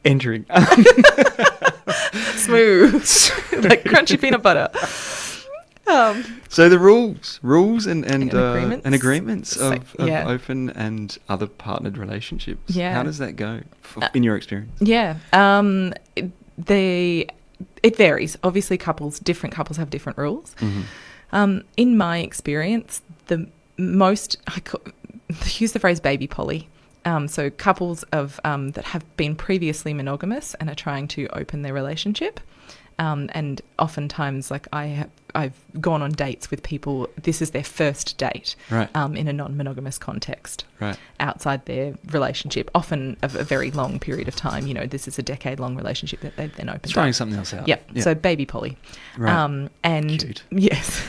[0.04, 0.44] Entering.
[2.36, 2.92] Smooth.
[3.64, 4.68] like crunchy peanut butter.
[5.86, 8.86] Um, so the rules, rules and and, And uh, agreements.
[8.86, 10.26] and agreements So- of, of yeah.
[10.26, 12.74] open and other partnered relationships.
[12.74, 12.94] Yeah.
[12.94, 14.72] How does that go f- Uh, in your experience?
[14.80, 15.16] Yeah.
[15.32, 16.30] Um, it-
[17.82, 18.36] it varies.
[18.42, 20.54] Obviously, couples different couples have different rules.
[20.60, 20.82] Mm-hmm.
[21.32, 24.80] Um, in my experience, the most I co-
[25.58, 26.68] use the phrase "baby poly."
[27.04, 31.60] Um, so couples of um, that have been previously monogamous and are trying to open
[31.62, 32.40] their relationship.
[32.98, 37.08] Um, and oftentimes, like I have, I've gone on dates with people.
[37.20, 38.88] This is their first date Right.
[38.94, 40.96] um, in a non-monogamous context Right.
[41.18, 44.66] outside their relationship, often of a very long period of time.
[44.68, 46.92] You know, this is a decade-long relationship that they've then opened.
[46.92, 47.14] Trying up.
[47.16, 47.66] something else out.
[47.66, 47.78] Yeah.
[48.00, 48.76] So baby poly,
[49.18, 49.32] Right.
[49.34, 50.42] Um, and Cute.
[50.52, 51.02] yes,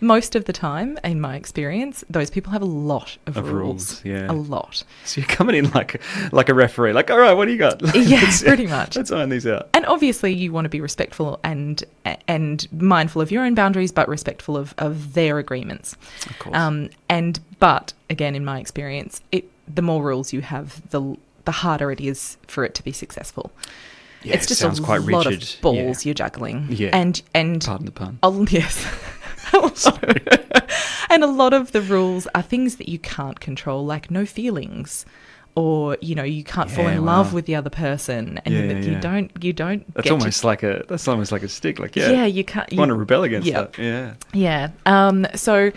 [0.00, 4.02] most of the time, in my experience, those people have a lot of, Of rules.
[4.02, 4.30] rules, yeah.
[4.30, 4.84] A lot.
[5.04, 6.00] So you're coming in like
[6.32, 7.80] like a referee, like, all right, what do you got?
[7.94, 8.96] Yeah, pretty much.
[8.96, 9.68] Let's iron these out.
[9.74, 11.82] And obviously, you want to be respectful and
[12.28, 15.96] and mindful of your own boundaries, but respectful of, of their agreements.
[16.28, 16.56] Of course.
[16.56, 21.52] Um, and but again, in my experience, it the more rules you have, the the
[21.52, 23.50] harder it is for it to be successful.
[24.22, 25.42] yeah, it's it just sounds a quite lot rigid.
[25.42, 26.08] of balls Yeah.
[26.10, 26.66] you're juggling.
[26.70, 26.90] Yeah.
[26.92, 28.18] And and Pardon the pun.
[28.22, 28.84] Oh, yes.
[31.10, 35.04] and a lot of the rules are things that you can't control, like no feelings,
[35.54, 38.60] or you know you can't fall Yeah, in love with the other person, and Yeah,
[38.62, 39.00] you, you yeah.
[39.00, 39.80] don't you don't.
[39.94, 41.78] That's get to- almost like a that's almost like a stick.
[41.78, 42.26] Like yeah, yeah.
[42.26, 42.72] you can't.
[42.72, 43.60] you want to rebel against yeah.
[43.62, 43.78] that.
[43.78, 44.14] Yeah.
[44.32, 44.70] Yeah.
[44.86, 45.72] Um, so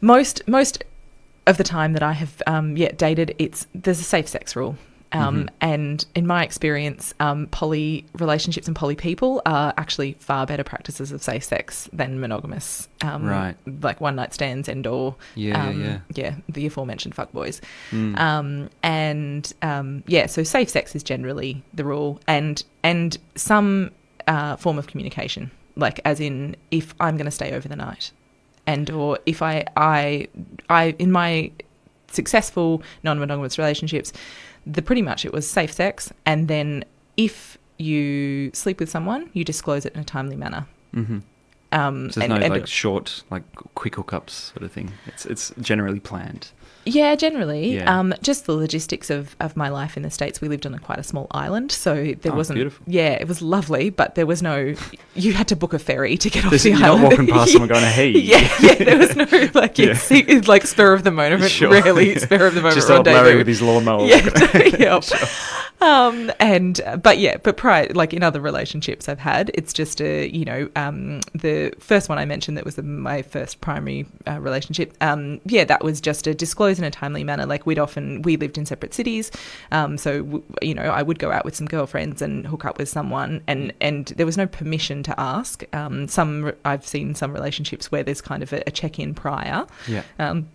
[0.00, 0.82] most most
[1.46, 4.76] of the time that I have um, yeah dated, it's there's a safe sex rule.
[5.12, 5.48] Um, Mhm.
[5.60, 11.12] And in my experience, um, poly relationships and poly people are actually far better practices
[11.12, 13.54] of safe sex than monogamous, um, Right.
[13.82, 15.98] Like one night stands and or Yeah, um, yeah.
[16.14, 17.60] yeah, the aforementioned fuckboys.
[17.92, 18.18] Mm.
[18.18, 23.92] Um, and um, yeah, so safe sex is generally the rule, and and some
[24.26, 28.10] uh, form of communication, like as in if I'm going to stay over the night,
[28.66, 30.26] and or if I I
[30.68, 31.52] I in my
[32.10, 34.12] successful non-monogamous relationships,
[34.66, 36.84] the pretty much it was safe sex, and then
[37.16, 40.66] if you sleep with someone, you disclose it in a timely manner.
[40.92, 41.18] hmm
[41.72, 43.42] Um, So there's and- no and- like short, like
[43.74, 44.92] quick hookups sort of thing.
[45.06, 46.50] It's it's generally planned.
[46.86, 47.74] Yeah, generally.
[47.74, 47.98] Yeah.
[47.98, 50.40] Um, just the logistics of, of my life in the States.
[50.40, 52.56] We lived on a quite a small island, so there Oh, wasn't.
[52.56, 52.84] beautiful.
[52.88, 54.74] Yeah, it was lovely, but there was no.
[55.14, 57.02] You had to book a ferry to get off There's- the you're not island.
[57.02, 58.74] walking past someone going, "Hey." Yeah, yeah.
[58.74, 59.24] There was no
[59.54, 59.90] like Yeah.
[59.90, 61.50] it's, it's like spur of the moment.
[61.50, 61.70] Sure.
[61.70, 62.76] Rarely spur of the moment.
[62.76, 63.06] Just old.
[63.06, 64.04] Larry with his lawnmower.
[64.06, 64.24] Yeah,
[64.78, 65.04] yep.
[65.80, 70.26] Um, and but yeah, but prior, like in other relationships I've had, it's just a
[70.28, 74.40] you know um, the first one I mentioned that was the, my first primary uh,
[74.40, 74.96] relationship.
[75.02, 76.34] Um, yeah, that was just a
[76.78, 77.46] in a timely manner.
[77.46, 79.30] Like we'd often we lived in separate cities,
[79.72, 82.78] um, so w- you know I would go out with some girlfriends and hook up
[82.78, 85.64] with someone, and and there was no permission to ask.
[85.74, 89.66] Um, some I've seen some relationships where there's kind of a, a check in prior.
[89.88, 90.02] Yeah.
[90.18, 90.48] Um,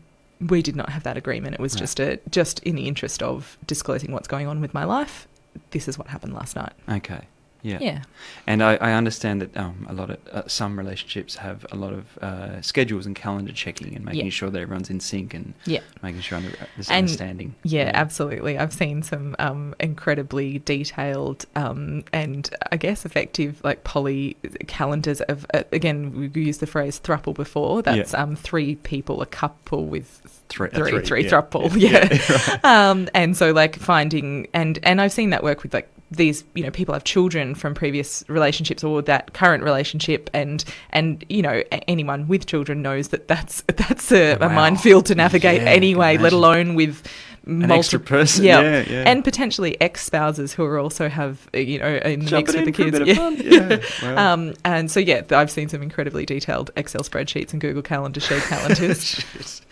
[0.49, 1.53] we did not have that agreement.
[1.53, 1.79] It was Right.
[1.79, 5.27] just a just in the interest of disclosing what's going on with my life.
[5.71, 6.73] This is what happened last night.
[6.89, 7.21] Okay.
[7.63, 7.77] Yeah.
[7.81, 8.01] Yeah.
[8.47, 11.93] And I, I understand that um, a lot of uh, some relationships have a lot
[11.93, 14.31] of uh, schedules and calendar checking and making Yeah.
[14.31, 15.81] sure that everyone's in sync and Yeah.
[16.01, 17.55] making sure under, there's And- understanding.
[17.63, 18.57] Yeah, absolutely.
[18.57, 24.37] I've seen some um, incredibly detailed um, and I guess effective like poly
[24.67, 27.81] calendars of uh, again we used the phrase thruple before.
[27.81, 31.29] That's um, three people, a couple with Three- three, three, three yeah.
[31.29, 31.71] thruple.
[31.79, 31.91] Yeah.
[32.61, 32.89] Yeah.
[32.91, 36.63] um, and so like finding and and I've seen that work with like these you
[36.63, 41.63] know people have children from previous relationships or that current relationship and and you know
[41.87, 44.49] anyone with children knows that that's that's a, a Wow.
[44.55, 47.01] minefield to navigate Yeah, anyway let alone with
[47.43, 49.03] An extra multi- person, yeah, yeah.
[49.07, 52.77] and potentially ex spouses who are also have uh, you know in the Jumping mix
[52.77, 53.41] with the in for a kids.
[53.41, 54.15] bit of fun, yeah.
[54.15, 54.33] Wow.
[54.33, 58.41] Um, and so yeah, I've seen some incredibly detailed Excel spreadsheets and Google Calendar sheet
[58.43, 59.23] calendars.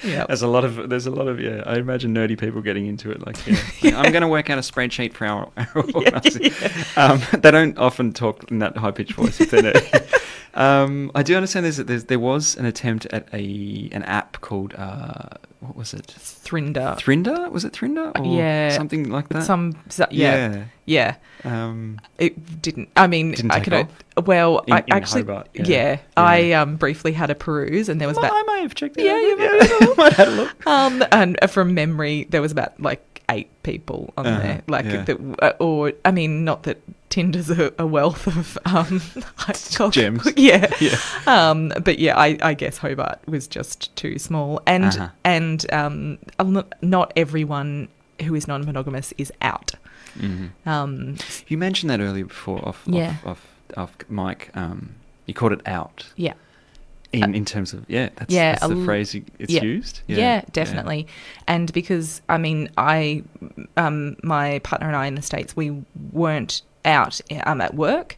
[0.03, 1.61] Yeah, There's a lot of there's a lot of yeah.
[1.65, 3.24] I imagine nerdy people getting into it.
[3.26, 5.51] Like, yeah, like, I'm going to work out a spreadsheet for our.
[5.57, 6.51] our organising.
[6.95, 10.24] Um, they don't often talk in that high pitched voice if they're nerdy.
[10.54, 14.74] Um, I do understand there's, there's there was an attempt at a an app called
[14.76, 15.30] uh,
[15.60, 16.08] what was it?
[16.08, 16.97] Thrinder.
[16.97, 19.43] Thrinder was it Thrinder or yeah, something like that?
[19.43, 21.16] Some so- yeah, yeah.
[21.43, 22.89] Um, It didn't.
[22.97, 23.74] I mean, Didn't I could.
[23.74, 23.88] off?
[24.26, 25.97] Well, In- I in actually, Hobart, yeah, yeah.
[26.18, 28.97] I um, briefly had a peruse, and there was well, about I might have checked
[28.97, 29.18] it Yeah, out.
[29.20, 30.68] you might have a might have had a look.
[30.68, 34.62] Um, and from memory, there was about like eight people on Uh-huh, there.
[34.68, 35.04] Like, yeah.
[35.04, 39.01] that, uh, or I mean, not that Tinder's a, a wealth of um,
[39.91, 40.28] Gems.
[40.38, 40.97] Yeah, Yeah.
[41.26, 45.10] Um, but yeah, I, I guess Hobart was just too small, and Uh-huh.
[45.24, 46.18] and um,
[46.82, 47.88] not everyone
[48.24, 49.72] who is non-monogamous is out.
[50.18, 50.49] Mhm.
[50.66, 51.16] Um,
[51.47, 53.16] You mentioned that earlier before off Yeah.
[53.26, 53.45] off,
[53.78, 54.49] off, off mic.
[54.55, 54.95] Um,
[55.26, 56.05] you called it out.
[56.16, 56.34] yeah.
[57.12, 59.64] In in terms of yeah, that's, Yeah, that's the l- phrase it's yeah.
[59.64, 60.01] used.
[60.07, 61.07] Yeah, definitely.
[61.47, 63.24] And because I mean, I,
[63.78, 65.72] um, my partner and I in the states, we
[66.12, 68.17] weren't out um, at work.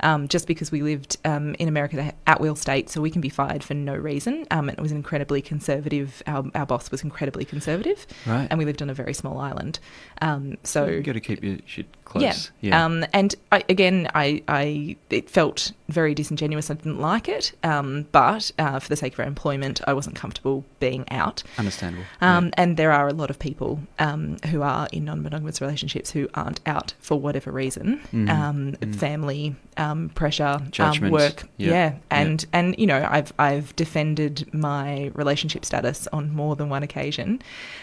[0.00, 3.22] Um, just because we lived um, in America, the at will state, so we can
[3.22, 4.46] be fired for no reason.
[4.50, 6.22] Um, and it was incredibly conservative.
[6.26, 8.46] Our, our boss was incredibly conservative, Right.
[8.50, 9.78] and we lived on a very small island.
[10.20, 12.50] Um, so you got to keep your shit close.
[12.60, 12.84] yeah.
[12.84, 16.70] Um, and I, again, I, I, it felt very disingenuous.
[16.70, 17.52] I didn't like it.
[17.62, 21.42] Um, but uh, for the sake of our employment, I wasn't comfortable being out.
[21.58, 22.04] Understandable.
[22.20, 22.50] Um, yeah.
[22.56, 26.60] And there are a lot of people um, who are in non-monogamous relationships who aren't
[26.66, 28.94] out for whatever reason, um, Mm.
[28.96, 31.68] family um, pressure, um, work, Yeah.
[31.70, 31.72] yeah.
[31.86, 31.92] Yeah.
[32.10, 37.42] and and you know I've I've defended my relationship status on more than one occasion,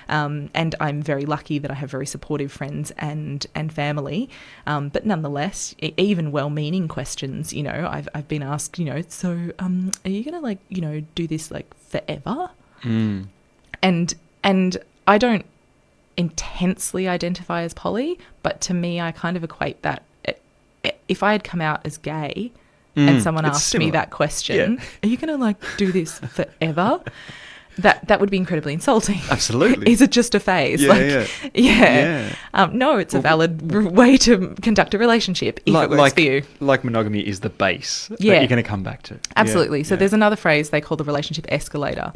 [0.09, 4.12] um, and I'm very lucky that I have very supportive friends and and family,
[4.68, 9.51] um, but nonetheless, even well-meaning questions, you know, I've I've been asked, you know, so
[9.59, 12.49] um, are you gonna like you know do this like forever?
[12.84, 13.28] Mm.
[13.82, 15.45] and and I don't
[16.18, 20.03] intensely identify as poly, but to me, I kind of equate that.
[21.07, 22.51] If I had come out as gay
[22.95, 24.86] Mm, and someone it's asked me that question, Yeah.
[25.01, 27.01] are you going to like do this forever?
[27.78, 29.19] That that would be incredibly insulting.
[29.32, 29.91] Absolutely.
[29.91, 30.82] Is it just a phase?
[30.82, 31.28] Yeah, like, yeah.
[31.53, 31.74] yeah.
[31.74, 32.36] Yeah.
[32.53, 35.99] Um, no, it's a valid r- way to conduct a relationship if like, it works
[35.99, 36.43] like, for you.
[36.59, 38.34] like monogamy is the base Yeah.
[38.34, 39.15] that you're going to come back to.
[39.15, 39.84] Yeah, Absolutely.
[39.84, 39.99] So yeah.
[39.99, 42.13] there's another phrase they call the relationship escalator.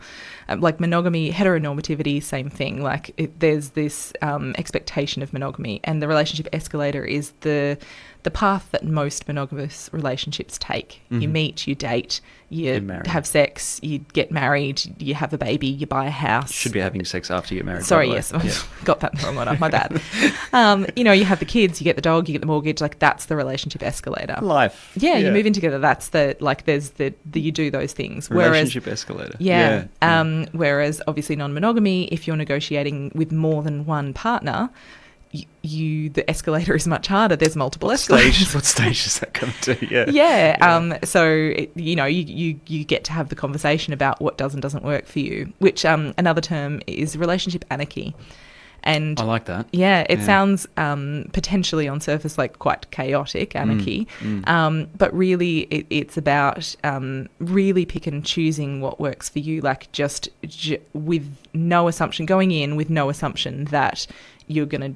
[0.50, 2.82] Um, like monogamy, heteronormativity, same thing.
[2.82, 7.78] Like it, there's this um, expectation of monogamy, and the relationship escalator is the
[8.24, 11.02] the path that most monogamous relationships take.
[11.10, 11.32] You Mhm.
[11.32, 16.06] meet, you date, you have sex, you get married, you have a baby, you buy
[16.06, 16.52] a house.
[16.52, 17.84] should be having sex after you get married.
[17.86, 18.52] Sorry, yes, Yeah.
[18.86, 19.60] got that wrong one.
[19.60, 20.02] My bad.
[20.54, 22.82] um, you know, you have the kids, you get the dog, you get the mortgage.
[22.82, 24.38] Like that's the relationship escalator.
[24.42, 24.92] Life.
[24.96, 25.80] Yeah, you move in together.
[25.80, 26.66] That's the like.
[26.66, 28.30] There's the, the you do those things.
[28.30, 29.36] Whereas Relationship escalator.
[29.40, 29.86] yeah.
[30.02, 30.20] yeah.
[30.20, 34.70] Um, whereas obviously non-monogamy, if you're negotiating with more than one partner,
[35.62, 37.36] you, the escalator is much harder.
[37.36, 38.36] There's multiple what escalators.
[38.36, 38.56] stage?
[38.56, 39.78] What stage does that come to?
[39.92, 40.06] Yeah.
[40.10, 40.58] Yeah.
[40.62, 41.26] Um, so
[41.56, 44.62] it, you know, you, you you get to have the conversation about what does and
[44.62, 45.52] doesn't work for you.
[45.60, 48.16] Which um, another term is relationship anarchy,
[48.84, 49.68] and I like that.
[49.72, 50.26] yeah, it Yeah.
[50.26, 54.48] sounds um, potentially on surface like quite chaotic anarchy, mm.
[54.48, 59.62] Um, but really it, it's about um, really pick and choosing what works for you.
[59.62, 64.08] Like just j- with no assumption, going in with no assumption that
[64.50, 64.94] you're gonna,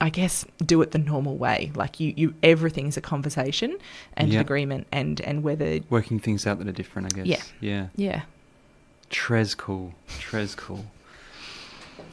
[0.00, 1.72] I guess, do it the normal way.
[1.74, 3.76] Like you, you everything's a conversation
[4.16, 4.40] and Yeah.
[4.40, 7.26] an agreement, and and whether Working things out that are different, I guess.
[7.26, 7.42] Yeah.
[7.60, 7.86] Yeah.
[7.96, 8.22] yeah,
[9.10, 9.94] Trez cool.
[10.20, 10.84] Trez cool.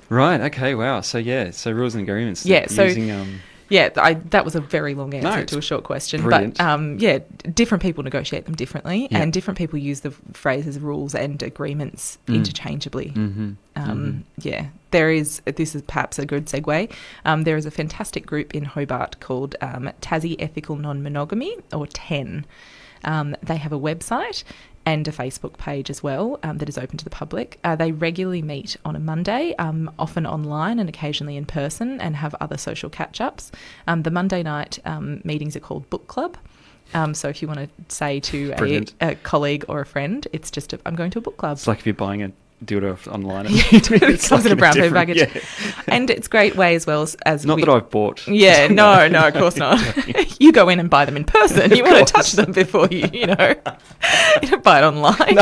[0.10, 0.40] Right.
[0.42, 0.76] Okay.
[0.76, 1.02] Wow.
[1.02, 1.52] So yeah.
[1.52, 2.46] So rules and agreements.
[2.46, 3.90] Yeah, so- using, um, yeah.
[3.98, 6.58] I, that was a very long answer it's to a short question, brilliant.
[6.58, 7.20] but um, yeah,
[7.54, 9.20] different people negotiate them differently, Yeah.
[9.20, 12.36] and different people use the phrases rules and agreements Mm.
[12.36, 13.12] interchangeably.
[13.16, 16.90] mhm, Um, Yeah, there is this is perhaps a good segue.
[17.26, 21.86] Um, there is a fantastic group in Hobart called um, Tassie Ethical Non Monogamy or
[21.88, 22.46] TEN.
[23.04, 24.46] Um, they have a website
[24.86, 27.60] and a Facebook page as well um, that is open to the public.
[27.66, 32.16] Uh, they regularly meet on a Monday, um, often online and occasionally in person, and
[32.16, 33.52] have other social catch ups.
[33.88, 36.38] Um, the Monday night um, meetings are called Book Club.
[36.94, 40.50] Um, so if you want to say to a, a colleague or a friend, it's
[40.50, 41.58] just a, I'm going to a book club.
[41.58, 42.32] It's like if you're buying a
[42.64, 43.48] dildo online.
[43.50, 45.42] it comes in a brown paper package, yeah.
[45.88, 48.26] and it's great way as well as, as Not we- that I've bought.
[48.36, 49.80] Yeah, no, no, of course not.
[50.42, 51.74] you go in and buy them in person.
[51.74, 53.56] You want to touch them before you, you know,
[54.42, 55.38] you don't buy it online.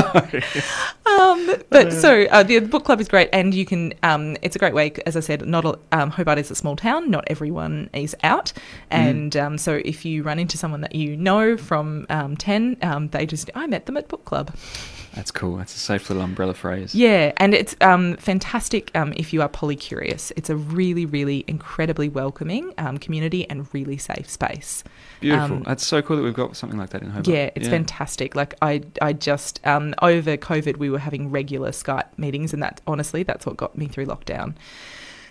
[1.06, 3.94] Um, but so uh, the book club is great, and you can.
[4.04, 5.46] Um, it's a great way, as I said.
[5.48, 7.10] Not um, Hobart is a small town.
[7.10, 8.54] Not everyone is out,
[8.90, 13.10] and um, so if you run into someone that you know from um, ten, um,
[13.10, 14.56] they just I met them at book club.
[15.16, 15.58] That's cool.
[15.58, 16.96] That's a safe little umbrella phrase.
[16.96, 20.32] Yeah, and it's um, fantastic um, if you are polycurious.
[20.36, 24.84] It's a really, really incredibly welcoming um, community and really safe space.
[25.20, 25.58] Beautiful.
[25.58, 27.28] Um, That's so cool that we've got something like that in Hobart.
[27.28, 28.36] Yeah, it's fantastic.
[28.36, 32.82] Like I, I just um, over COVID, we were having regular Skype meetings, and that
[32.88, 34.56] honestly, that's what got me through lockdown.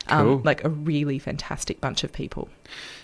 [0.08, 0.42] Um, Cool.
[0.44, 2.48] Like a really fantastic bunch of people.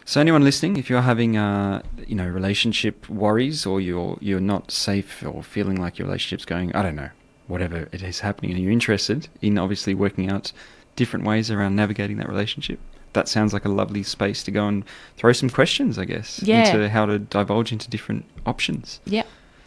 [0.08, 4.70] So anyone listening, if you're having uh, you know relationship worries or you're you're not
[4.70, 7.10] safe or feeling like your relationship's going, I don't know,
[7.46, 10.50] whatever it is happening, and you're interested in obviously working out
[10.96, 12.80] different ways around navigating that relationship,
[13.12, 14.82] that sounds like a lovely space to go and
[15.18, 16.64] throw some questions, I guess, Yeah.
[16.66, 19.00] into how to divulge into different options.
[19.04, 19.24] Yeah.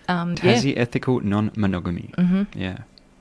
[0.07, 0.81] Um, Tassie yeah.
[0.81, 2.13] ethical non-monogamy.
[2.17, 2.79] hmm Yeah.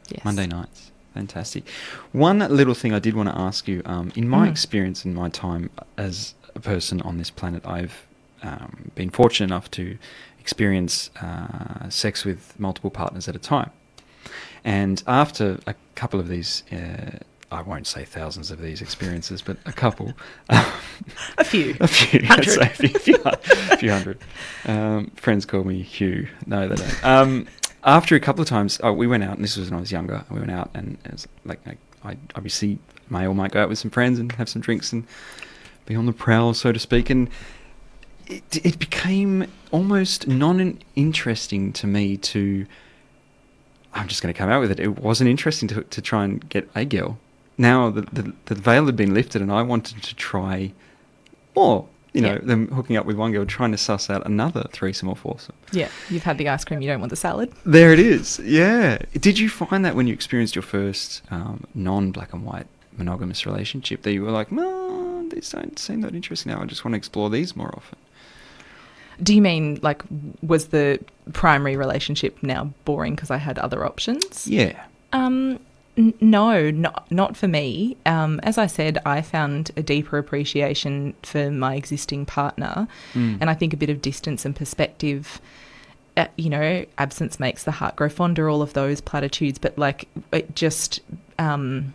[0.08, 0.24] Yes.
[0.24, 0.90] Monday nights.
[1.12, 1.64] Fantastic.
[2.12, 4.50] One little thing I did want to ask you um, in my Mm.
[4.52, 5.68] experience in my time
[5.98, 8.06] as a person on this planet, I've
[8.42, 9.98] um, been fortunate enough to
[10.38, 13.70] experience uh, sex with multiple partners at a time.
[14.64, 17.18] And after a couple of these, uh,
[17.52, 20.12] I won't say thousands of these experiences, but a couple,
[20.48, 21.76] A few.
[21.80, 22.58] a few, Hundred.
[22.58, 24.18] I'd say a few, hun- few hundred.
[24.66, 26.28] Um, friends call me Hugh.
[26.46, 27.04] No, they don't.
[27.04, 27.48] Um,
[27.82, 29.90] after a couple of times, oh, we went out, and this was when I was
[29.90, 30.24] younger.
[30.30, 32.78] We went out, and it was like I, I obviously
[33.08, 35.06] may or might go out with some friends and have some drinks and
[35.90, 37.10] be on the prowl, so to speak.
[37.10, 37.28] And
[38.26, 42.66] it, it became almost non-interesting to me to.
[43.92, 44.78] I'm just going to come out with it.
[44.78, 47.18] It wasn't interesting to to try and get a girl.
[47.58, 50.72] Now the, the the veil had been lifted, and I wanted to try
[51.56, 51.86] more.
[52.12, 52.38] You know, Yeah.
[52.42, 55.54] them hooking up with one girl, trying to suss out another threesome or foursome.
[55.70, 55.88] Yeah.
[56.08, 56.80] You've had the ice cream.
[56.82, 57.52] You don't want the salad.
[57.64, 58.40] There it is.
[58.40, 58.98] Yeah.
[59.12, 62.66] Did you find that when you experienced your first um, non-black and white
[62.96, 66.60] monogamous relationship that you were like, no, these don't seem that interesting now.
[66.60, 67.98] I just want to explore these more often.
[69.22, 70.02] Do you mean like
[70.42, 70.98] was the
[71.32, 74.46] primary relationship now boring because I had other options?
[74.48, 74.82] Yeah.
[75.12, 75.60] Um,
[75.98, 77.96] n- no, not not for me.
[78.06, 83.38] Um, as I said, I found a deeper appreciation for my existing partner, Mm.
[83.42, 85.40] and I think a bit of distance and perspective.
[86.16, 88.48] Uh, you know, absence makes the heart grow fonder.
[88.48, 91.00] All of those platitudes, but like it just.
[91.38, 91.92] Um,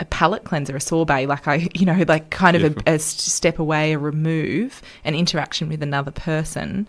[0.00, 3.58] a palate cleanser, a sorbet, like I, you know, like kind of a, a, step
[3.58, 6.86] away, a remove, an interaction with another person,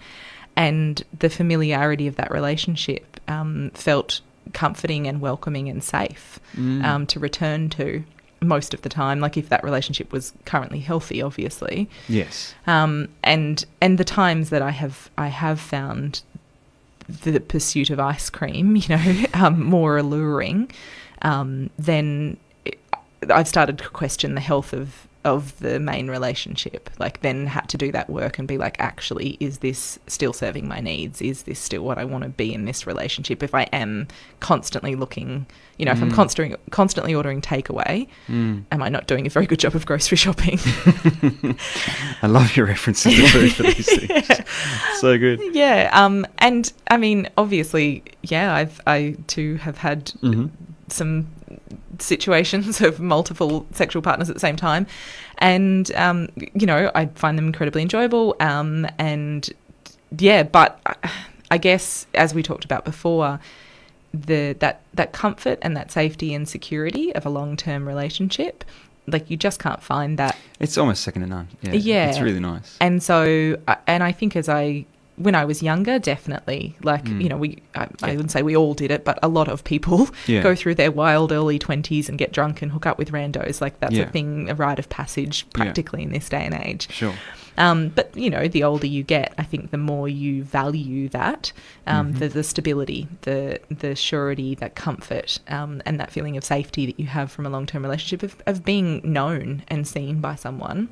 [0.56, 4.22] and the familiarity of that relationship um, felt
[4.54, 6.84] comforting and welcoming and safe Mm.
[6.84, 8.04] um, to return to
[8.42, 9.20] most of the time.
[9.20, 12.56] Like if that relationship was currently healthy, obviously, Yes.
[12.66, 16.22] um, and and the times that I have I have found
[17.08, 20.72] the pursuit of ice cream, you know, um, more alluring,
[21.22, 22.38] um, then
[23.32, 26.90] I've started to question the health of of the main relationship.
[27.00, 30.70] Like then had to do that work and be like, actually, is this still serving
[30.70, 31.22] my needs?
[31.22, 33.44] Is this still what I want to be in this relationship?
[33.44, 34.08] If I am
[34.40, 35.46] constantly looking,
[35.78, 36.16] you know, if I'm Mm.
[36.16, 38.64] constantly constantly ordering takeaway, Mm.
[38.72, 40.60] am I not doing a very good job of grocery shopping?
[42.22, 44.28] I love your references to food for these things.
[45.00, 45.40] So good.
[45.54, 50.50] Yeah, um, and I mean, obviously, yeah, I've I too have had Mhm.
[50.88, 51.28] some
[52.00, 54.88] situations of multiple sexual partners at the same time,
[55.40, 58.36] and um, you know, I find them incredibly enjoyable.
[58.40, 59.50] Um, and
[60.18, 61.12] yeah, but I,
[61.52, 63.40] I guess as we talked about before,
[64.14, 68.64] the that that comfort and that safety and security of a long term relationship,
[69.08, 71.48] like you just can't find that It's almost second to none.
[71.62, 71.74] Yeah.
[71.74, 72.10] Yeah.
[72.10, 72.78] It's really nice.
[72.82, 74.86] and so, and I think as I,
[75.18, 77.22] when I was younger, definitely, like, Mm.
[77.24, 79.64] you know, we, I, I wouldn't say we all did it, but a lot of
[79.64, 80.42] people Yeah.
[80.44, 83.60] go through their wild early 20s and get drunk and hook up with randos.
[83.60, 84.04] Like, that's Yeah.
[84.04, 85.64] a thing, a rite of passage Yeah.
[85.64, 86.88] practically in this day and age.
[86.92, 87.14] Sure.
[87.58, 91.52] Um, but you know, the older you get, I think the more you value that,
[91.88, 96.86] um, the, the stability, the the surety, that comfort, um, and that feeling of safety
[96.86, 100.36] that you have from a long term relationship of, of being known and seen by
[100.36, 100.90] someone.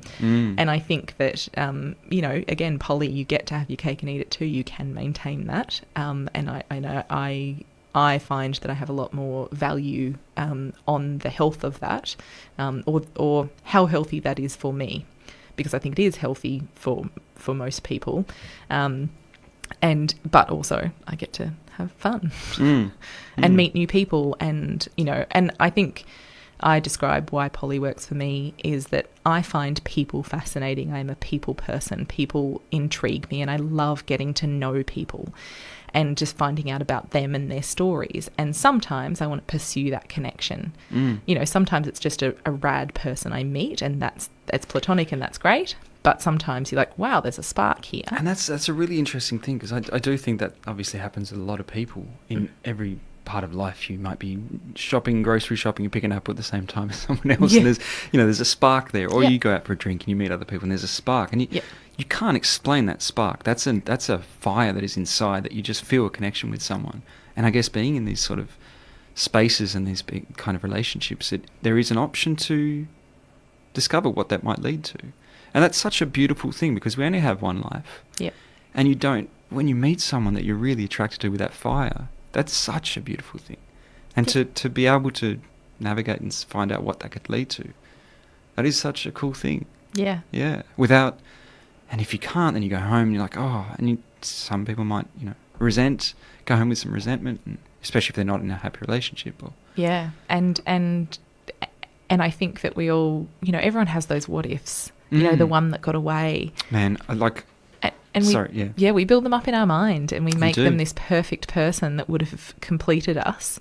[0.58, 4.02] And I think that um, you know, again, poly, you get to have your cake
[4.02, 4.44] and eat it too.
[4.46, 7.64] You can maintain that, um, and I, I know I.
[7.98, 12.14] I find that I have a lot more value um, on the health of that,
[12.58, 15.06] um, or or how healthy that is for me,
[15.56, 18.24] because I think it is healthy for for most people,
[18.70, 19.10] um,
[19.82, 22.92] and but also I get to have fun Mm.
[23.36, 26.04] and meet new people, and you know, and I think
[26.60, 30.92] I describe why poly works for me is that I find people fascinating.
[30.92, 32.06] I'm a people person.
[32.06, 35.34] People intrigue me, and I love getting to know people
[35.96, 38.30] and just finding out about them and their stories.
[38.36, 40.74] And sometimes I want to pursue that connection.
[40.92, 41.20] Mm.
[41.26, 45.10] You know, sometimes it's just a, a rad person I meet, and that's that's platonic,
[45.10, 45.74] and that's great.
[46.02, 48.04] But sometimes you're like, wow, there's a spark here.
[48.12, 51.32] And that's that's a really interesting thing because I, I do think that obviously happens
[51.32, 53.90] with a lot of people in every part of life.
[53.90, 54.38] You might be
[54.76, 57.58] shopping, grocery shopping, and picking up at the same time as someone else, Yeah.
[57.60, 57.78] and there's
[58.12, 59.10] you know there's a spark there.
[59.10, 59.30] Or Yeah.
[59.30, 61.32] you go out for a drink and you meet other people, and there's a spark,
[61.32, 61.62] and you Yeah.
[61.96, 63.44] You can't explain that spark.
[63.44, 66.62] That's a that's a fire that is inside that you just feel a connection with
[66.62, 67.02] someone.
[67.36, 68.56] And I guess being in these sort of
[69.14, 72.86] spaces and these big kind of relationships, it, there is an option to
[73.74, 74.98] discover what that might lead to.
[75.54, 78.02] And that's such a beautiful thing because we only have one life.
[78.18, 78.34] Yep.
[78.74, 82.08] And you don't, when you meet someone that you're really attracted to with that fire,
[82.32, 83.56] that's such a beautiful thing.
[84.14, 85.40] And to, to be able to
[85.80, 87.70] navigate and find out what that could lead to,
[88.54, 89.64] that is such a cool thing.
[89.94, 90.20] Yeah.
[90.30, 90.62] Yeah.
[90.76, 91.20] Without,
[91.90, 94.64] and if you can't, then you go home and you're like, oh, and you, some
[94.64, 96.14] people might, you know, resent,
[96.44, 99.42] go home with some resentment, and especially if they're not in a happy relationship.
[99.42, 101.18] Or, Yeah, and and
[102.08, 104.92] and I think that we all, you know, everyone has those what ifs.
[105.10, 105.50] You know, the Mm.
[105.50, 107.44] one that got away, man, I like,
[107.82, 108.68] and we, Sorry, yeah.
[108.76, 111.96] yeah, we build them up in our mind, and we make them this perfect person
[111.96, 113.60] that would have completed us.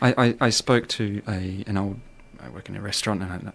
[0.00, 2.00] I, I, I spoke to a an old.
[2.40, 3.52] I work in a restaurant and I'm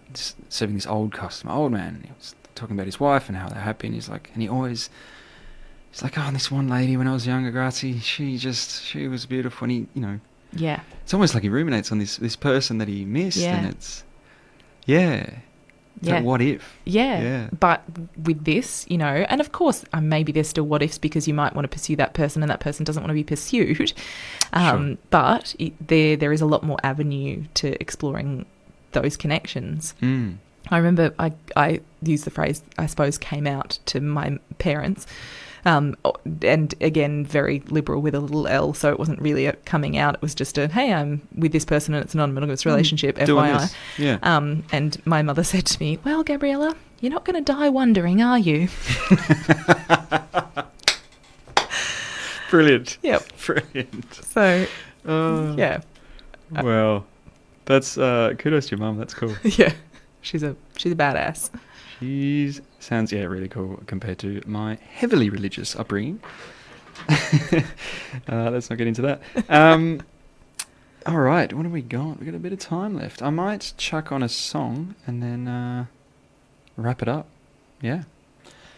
[0.50, 2.02] serving this old customer, old man.
[2.04, 4.48] He was talking about his wife and how they're happy, and he's like, and he
[4.48, 4.90] always,
[5.90, 9.08] he's like, oh, and this one lady when I was younger, Grazie, she just, she
[9.08, 10.20] was beautiful, and he, you know,
[10.52, 13.56] Yeah, it's almost like he ruminates on this this person that he missed, Yeah.
[13.56, 14.04] and it's,
[14.86, 15.14] yeah,
[15.96, 16.76] it's yeah, like, what if?
[16.84, 17.22] yeah.
[17.22, 17.48] Yeah.
[17.58, 17.82] But
[18.22, 21.34] with this, you know, and of course, um, maybe there's still what ifs because you
[21.34, 23.92] might want to pursue that person, and that person doesn't want to be pursued.
[24.52, 28.44] Um, But it, there, there is a lot more avenue to exploring
[28.92, 29.94] those connections.
[30.02, 30.36] Mm.
[30.70, 35.06] I remember I, I used the phrase, I suppose, came out to my parents.
[35.66, 35.96] Um,
[36.42, 40.14] and again, very liberal with a little L, so it wasn't really a coming out.
[40.14, 43.16] It was just a, hey, I'm with this person and it's a non monogamous relationship,
[43.16, 43.26] Mm.
[43.26, 43.74] FYI.
[43.98, 44.18] Yeah.
[44.22, 48.20] Um, and my mother said to me, well, Gabriella, you're not going to die wondering,
[48.22, 48.68] are you?
[52.50, 52.98] Brilliant.
[53.02, 53.24] Yep.
[53.44, 54.14] Brilliant.
[54.14, 54.66] So,
[55.06, 55.80] Uh, yeah.
[56.50, 57.04] Well,
[57.64, 58.96] that's uh, kudos to your mum.
[58.98, 59.34] That's cool.
[59.44, 59.72] Yeah.
[60.24, 61.50] She's a she's a badass.
[62.00, 66.20] She sounds yeah really cool compared to my heavily religious upbringing.
[67.10, 69.20] uh, let's not get into that.
[69.50, 70.00] Um,
[71.06, 72.18] all right, what have we got?
[72.18, 73.22] We got a bit of time left.
[73.22, 75.86] I might chuck on a song and then uh,
[76.78, 77.26] wrap it up.
[77.82, 78.04] Yeah,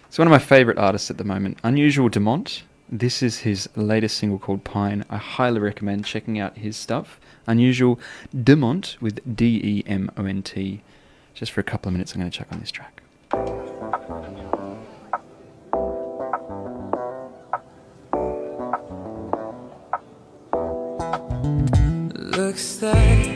[0.09, 2.63] it's one of my favorite artists at the moment, Unusual Demont.
[2.89, 5.05] This is his latest single called Pine.
[5.09, 7.21] I highly recommend checking out his stuff.
[7.47, 8.01] Unusual
[8.35, 10.83] Demont with D E M O N T.
[11.37, 13.03] Just for a couple of minutes, I'm going to check on this track.
[22.15, 23.36] Looks like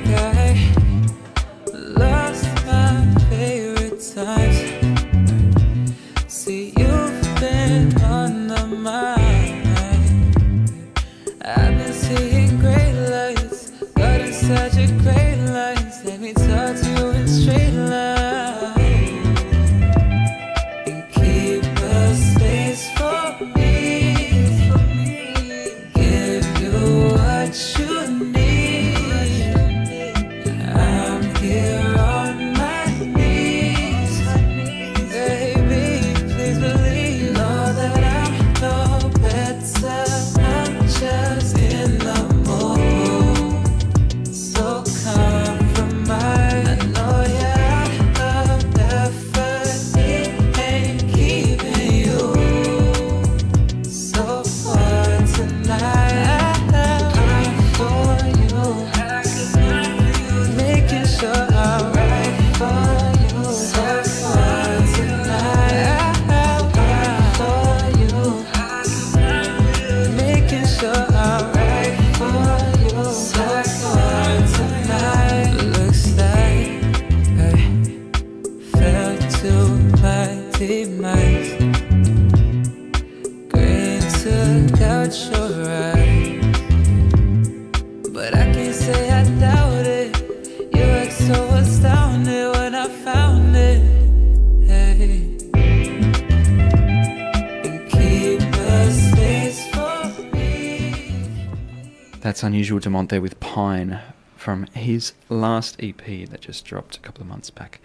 [102.51, 104.01] Unusual Demont there with Pine
[104.37, 107.81] from his last EP that just dropped a couple of months back.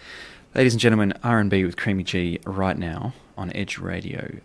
[0.56, 4.38] Ladies and gentlemen, R&B with Creamy G right now on Edge Radio.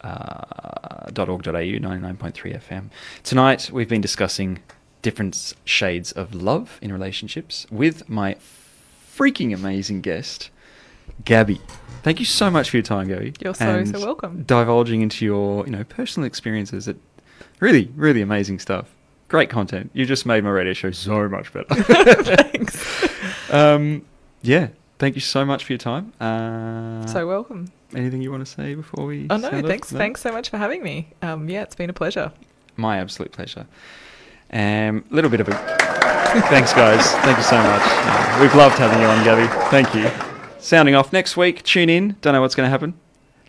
[0.00, 2.88] Uh, .org.au 99.3 FM.
[3.22, 4.60] Tonight we've been discussing
[5.02, 8.36] different shades of love in relationships with my
[9.14, 10.48] freaking amazing guest,
[11.24, 11.60] Gabbi.
[12.02, 13.36] Thank you so much for your time, Gabbi.
[13.42, 14.44] You're so, so welcome.
[14.44, 16.88] Divulging into your, you know, personal experiences.
[16.88, 16.96] It
[17.60, 18.93] really, really amazing stuff.
[19.34, 19.90] Great content.
[19.94, 21.74] You just made my radio show so much better.
[22.22, 23.04] Thanks.
[23.52, 24.04] um,
[24.42, 24.68] yeah.
[25.00, 26.12] Thank you so much for your time.
[26.20, 27.72] Uh, so welcome.
[27.96, 29.26] anything you want to say before we?
[29.30, 29.68] Oh no, sound off?
[29.68, 31.08] thanks, thanks so much for having me.
[31.20, 32.30] Um, yeah, it's been a pleasure.
[32.76, 33.66] My absolute pleasure.
[34.52, 35.52] Um, a little bit of a
[36.48, 37.04] thanks, guys.
[37.24, 37.82] Thank you so much.
[37.84, 39.68] Uh, we've loved having you on, Gabbi.
[39.68, 40.08] Thank you.
[40.60, 41.64] Sounding off next week.
[41.64, 42.14] Tune in.
[42.20, 42.94] Don't know what's going to happen.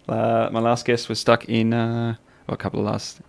[0.09, 1.75] Uh, my last guest was stuck in.
[1.75, 2.15] Uh,
[2.47, 3.21] well, a couple of last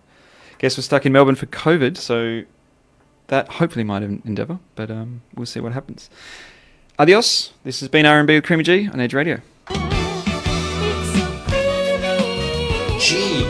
[0.59, 2.43] guests was stuck in Melbourne for COVID, so
[3.27, 6.09] that hopefully might en- endeavour, but um, we'll see what happens.
[6.99, 7.53] Adios.
[7.63, 9.41] This has been R&B with Creamy G on Edge Radio.
[12.99, 13.45] G.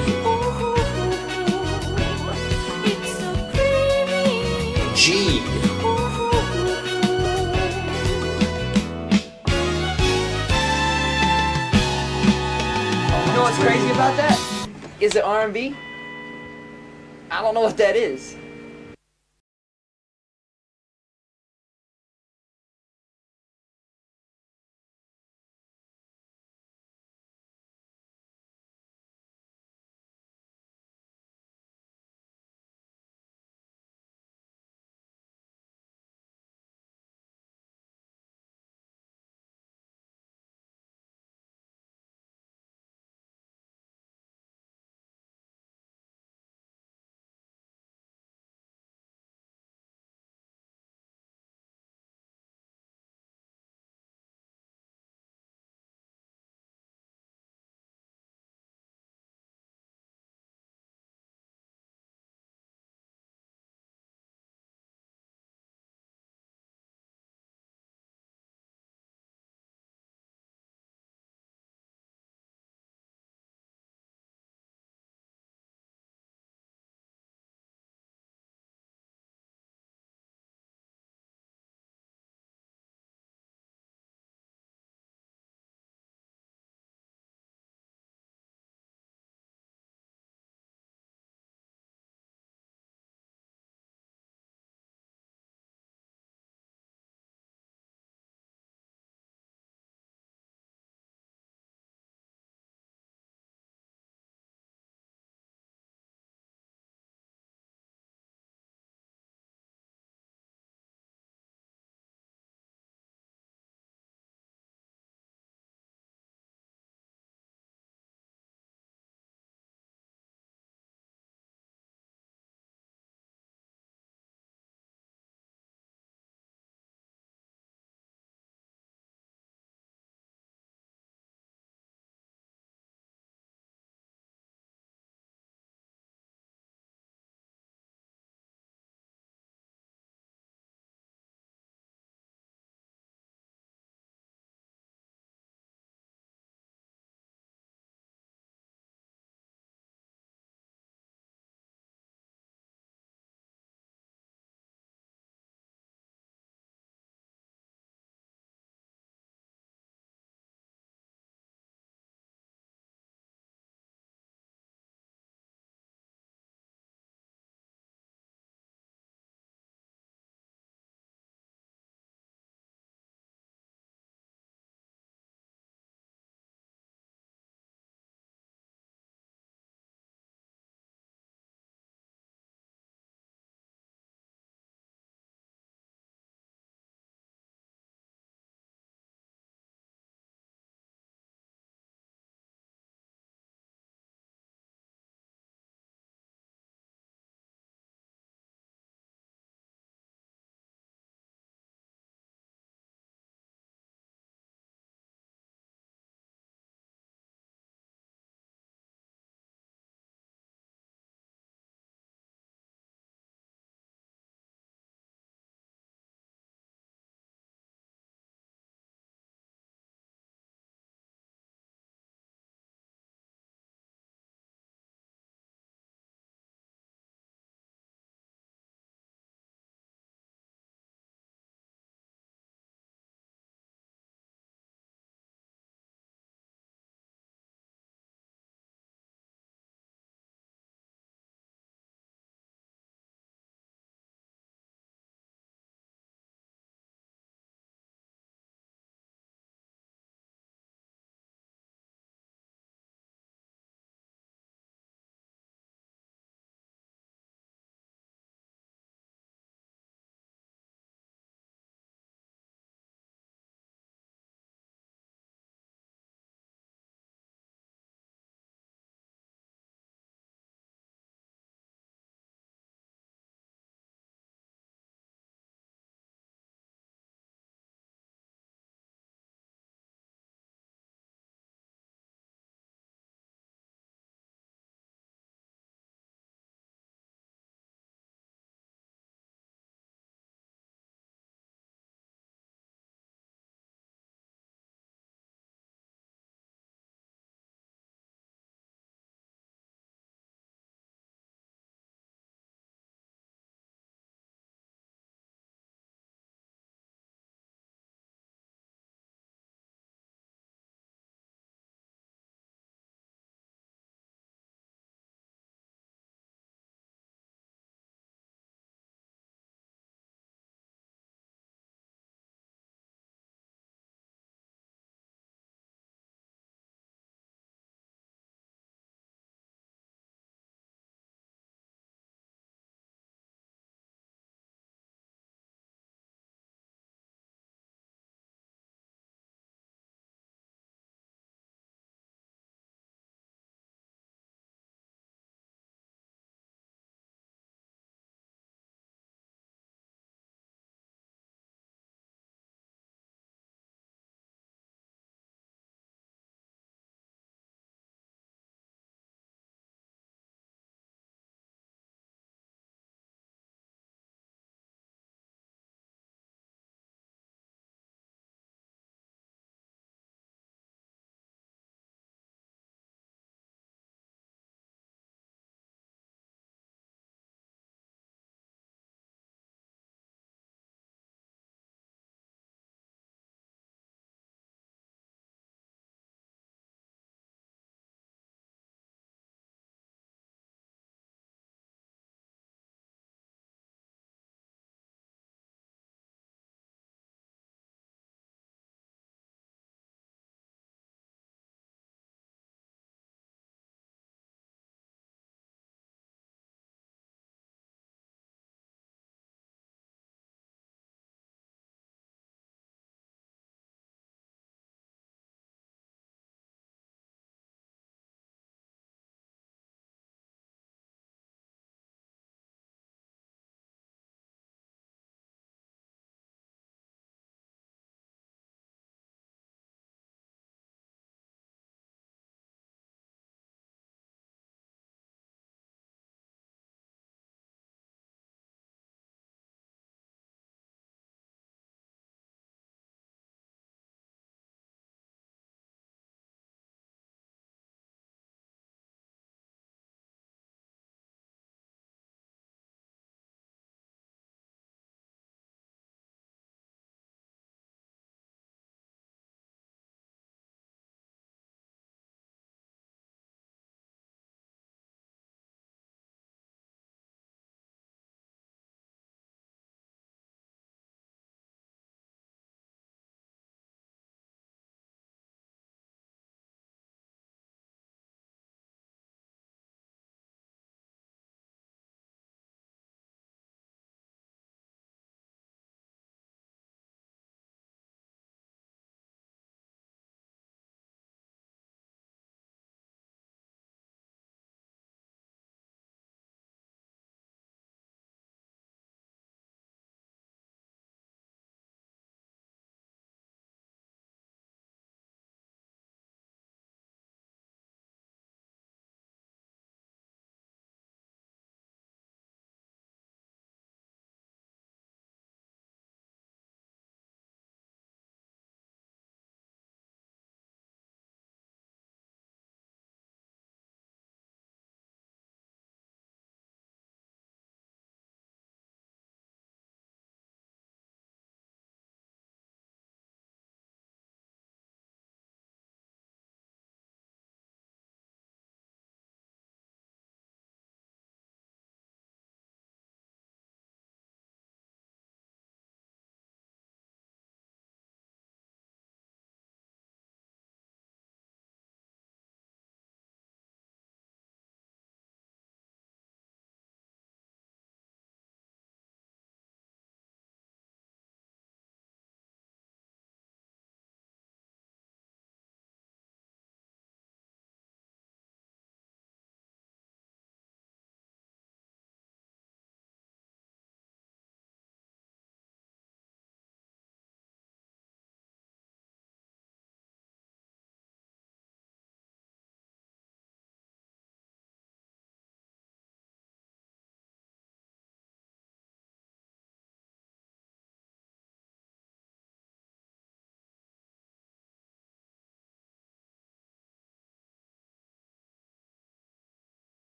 [4.95, 5.41] G.
[13.25, 14.67] You know what's crazy about that?
[14.99, 15.75] Is it R&B?
[17.37, 18.36] I don't know what that is.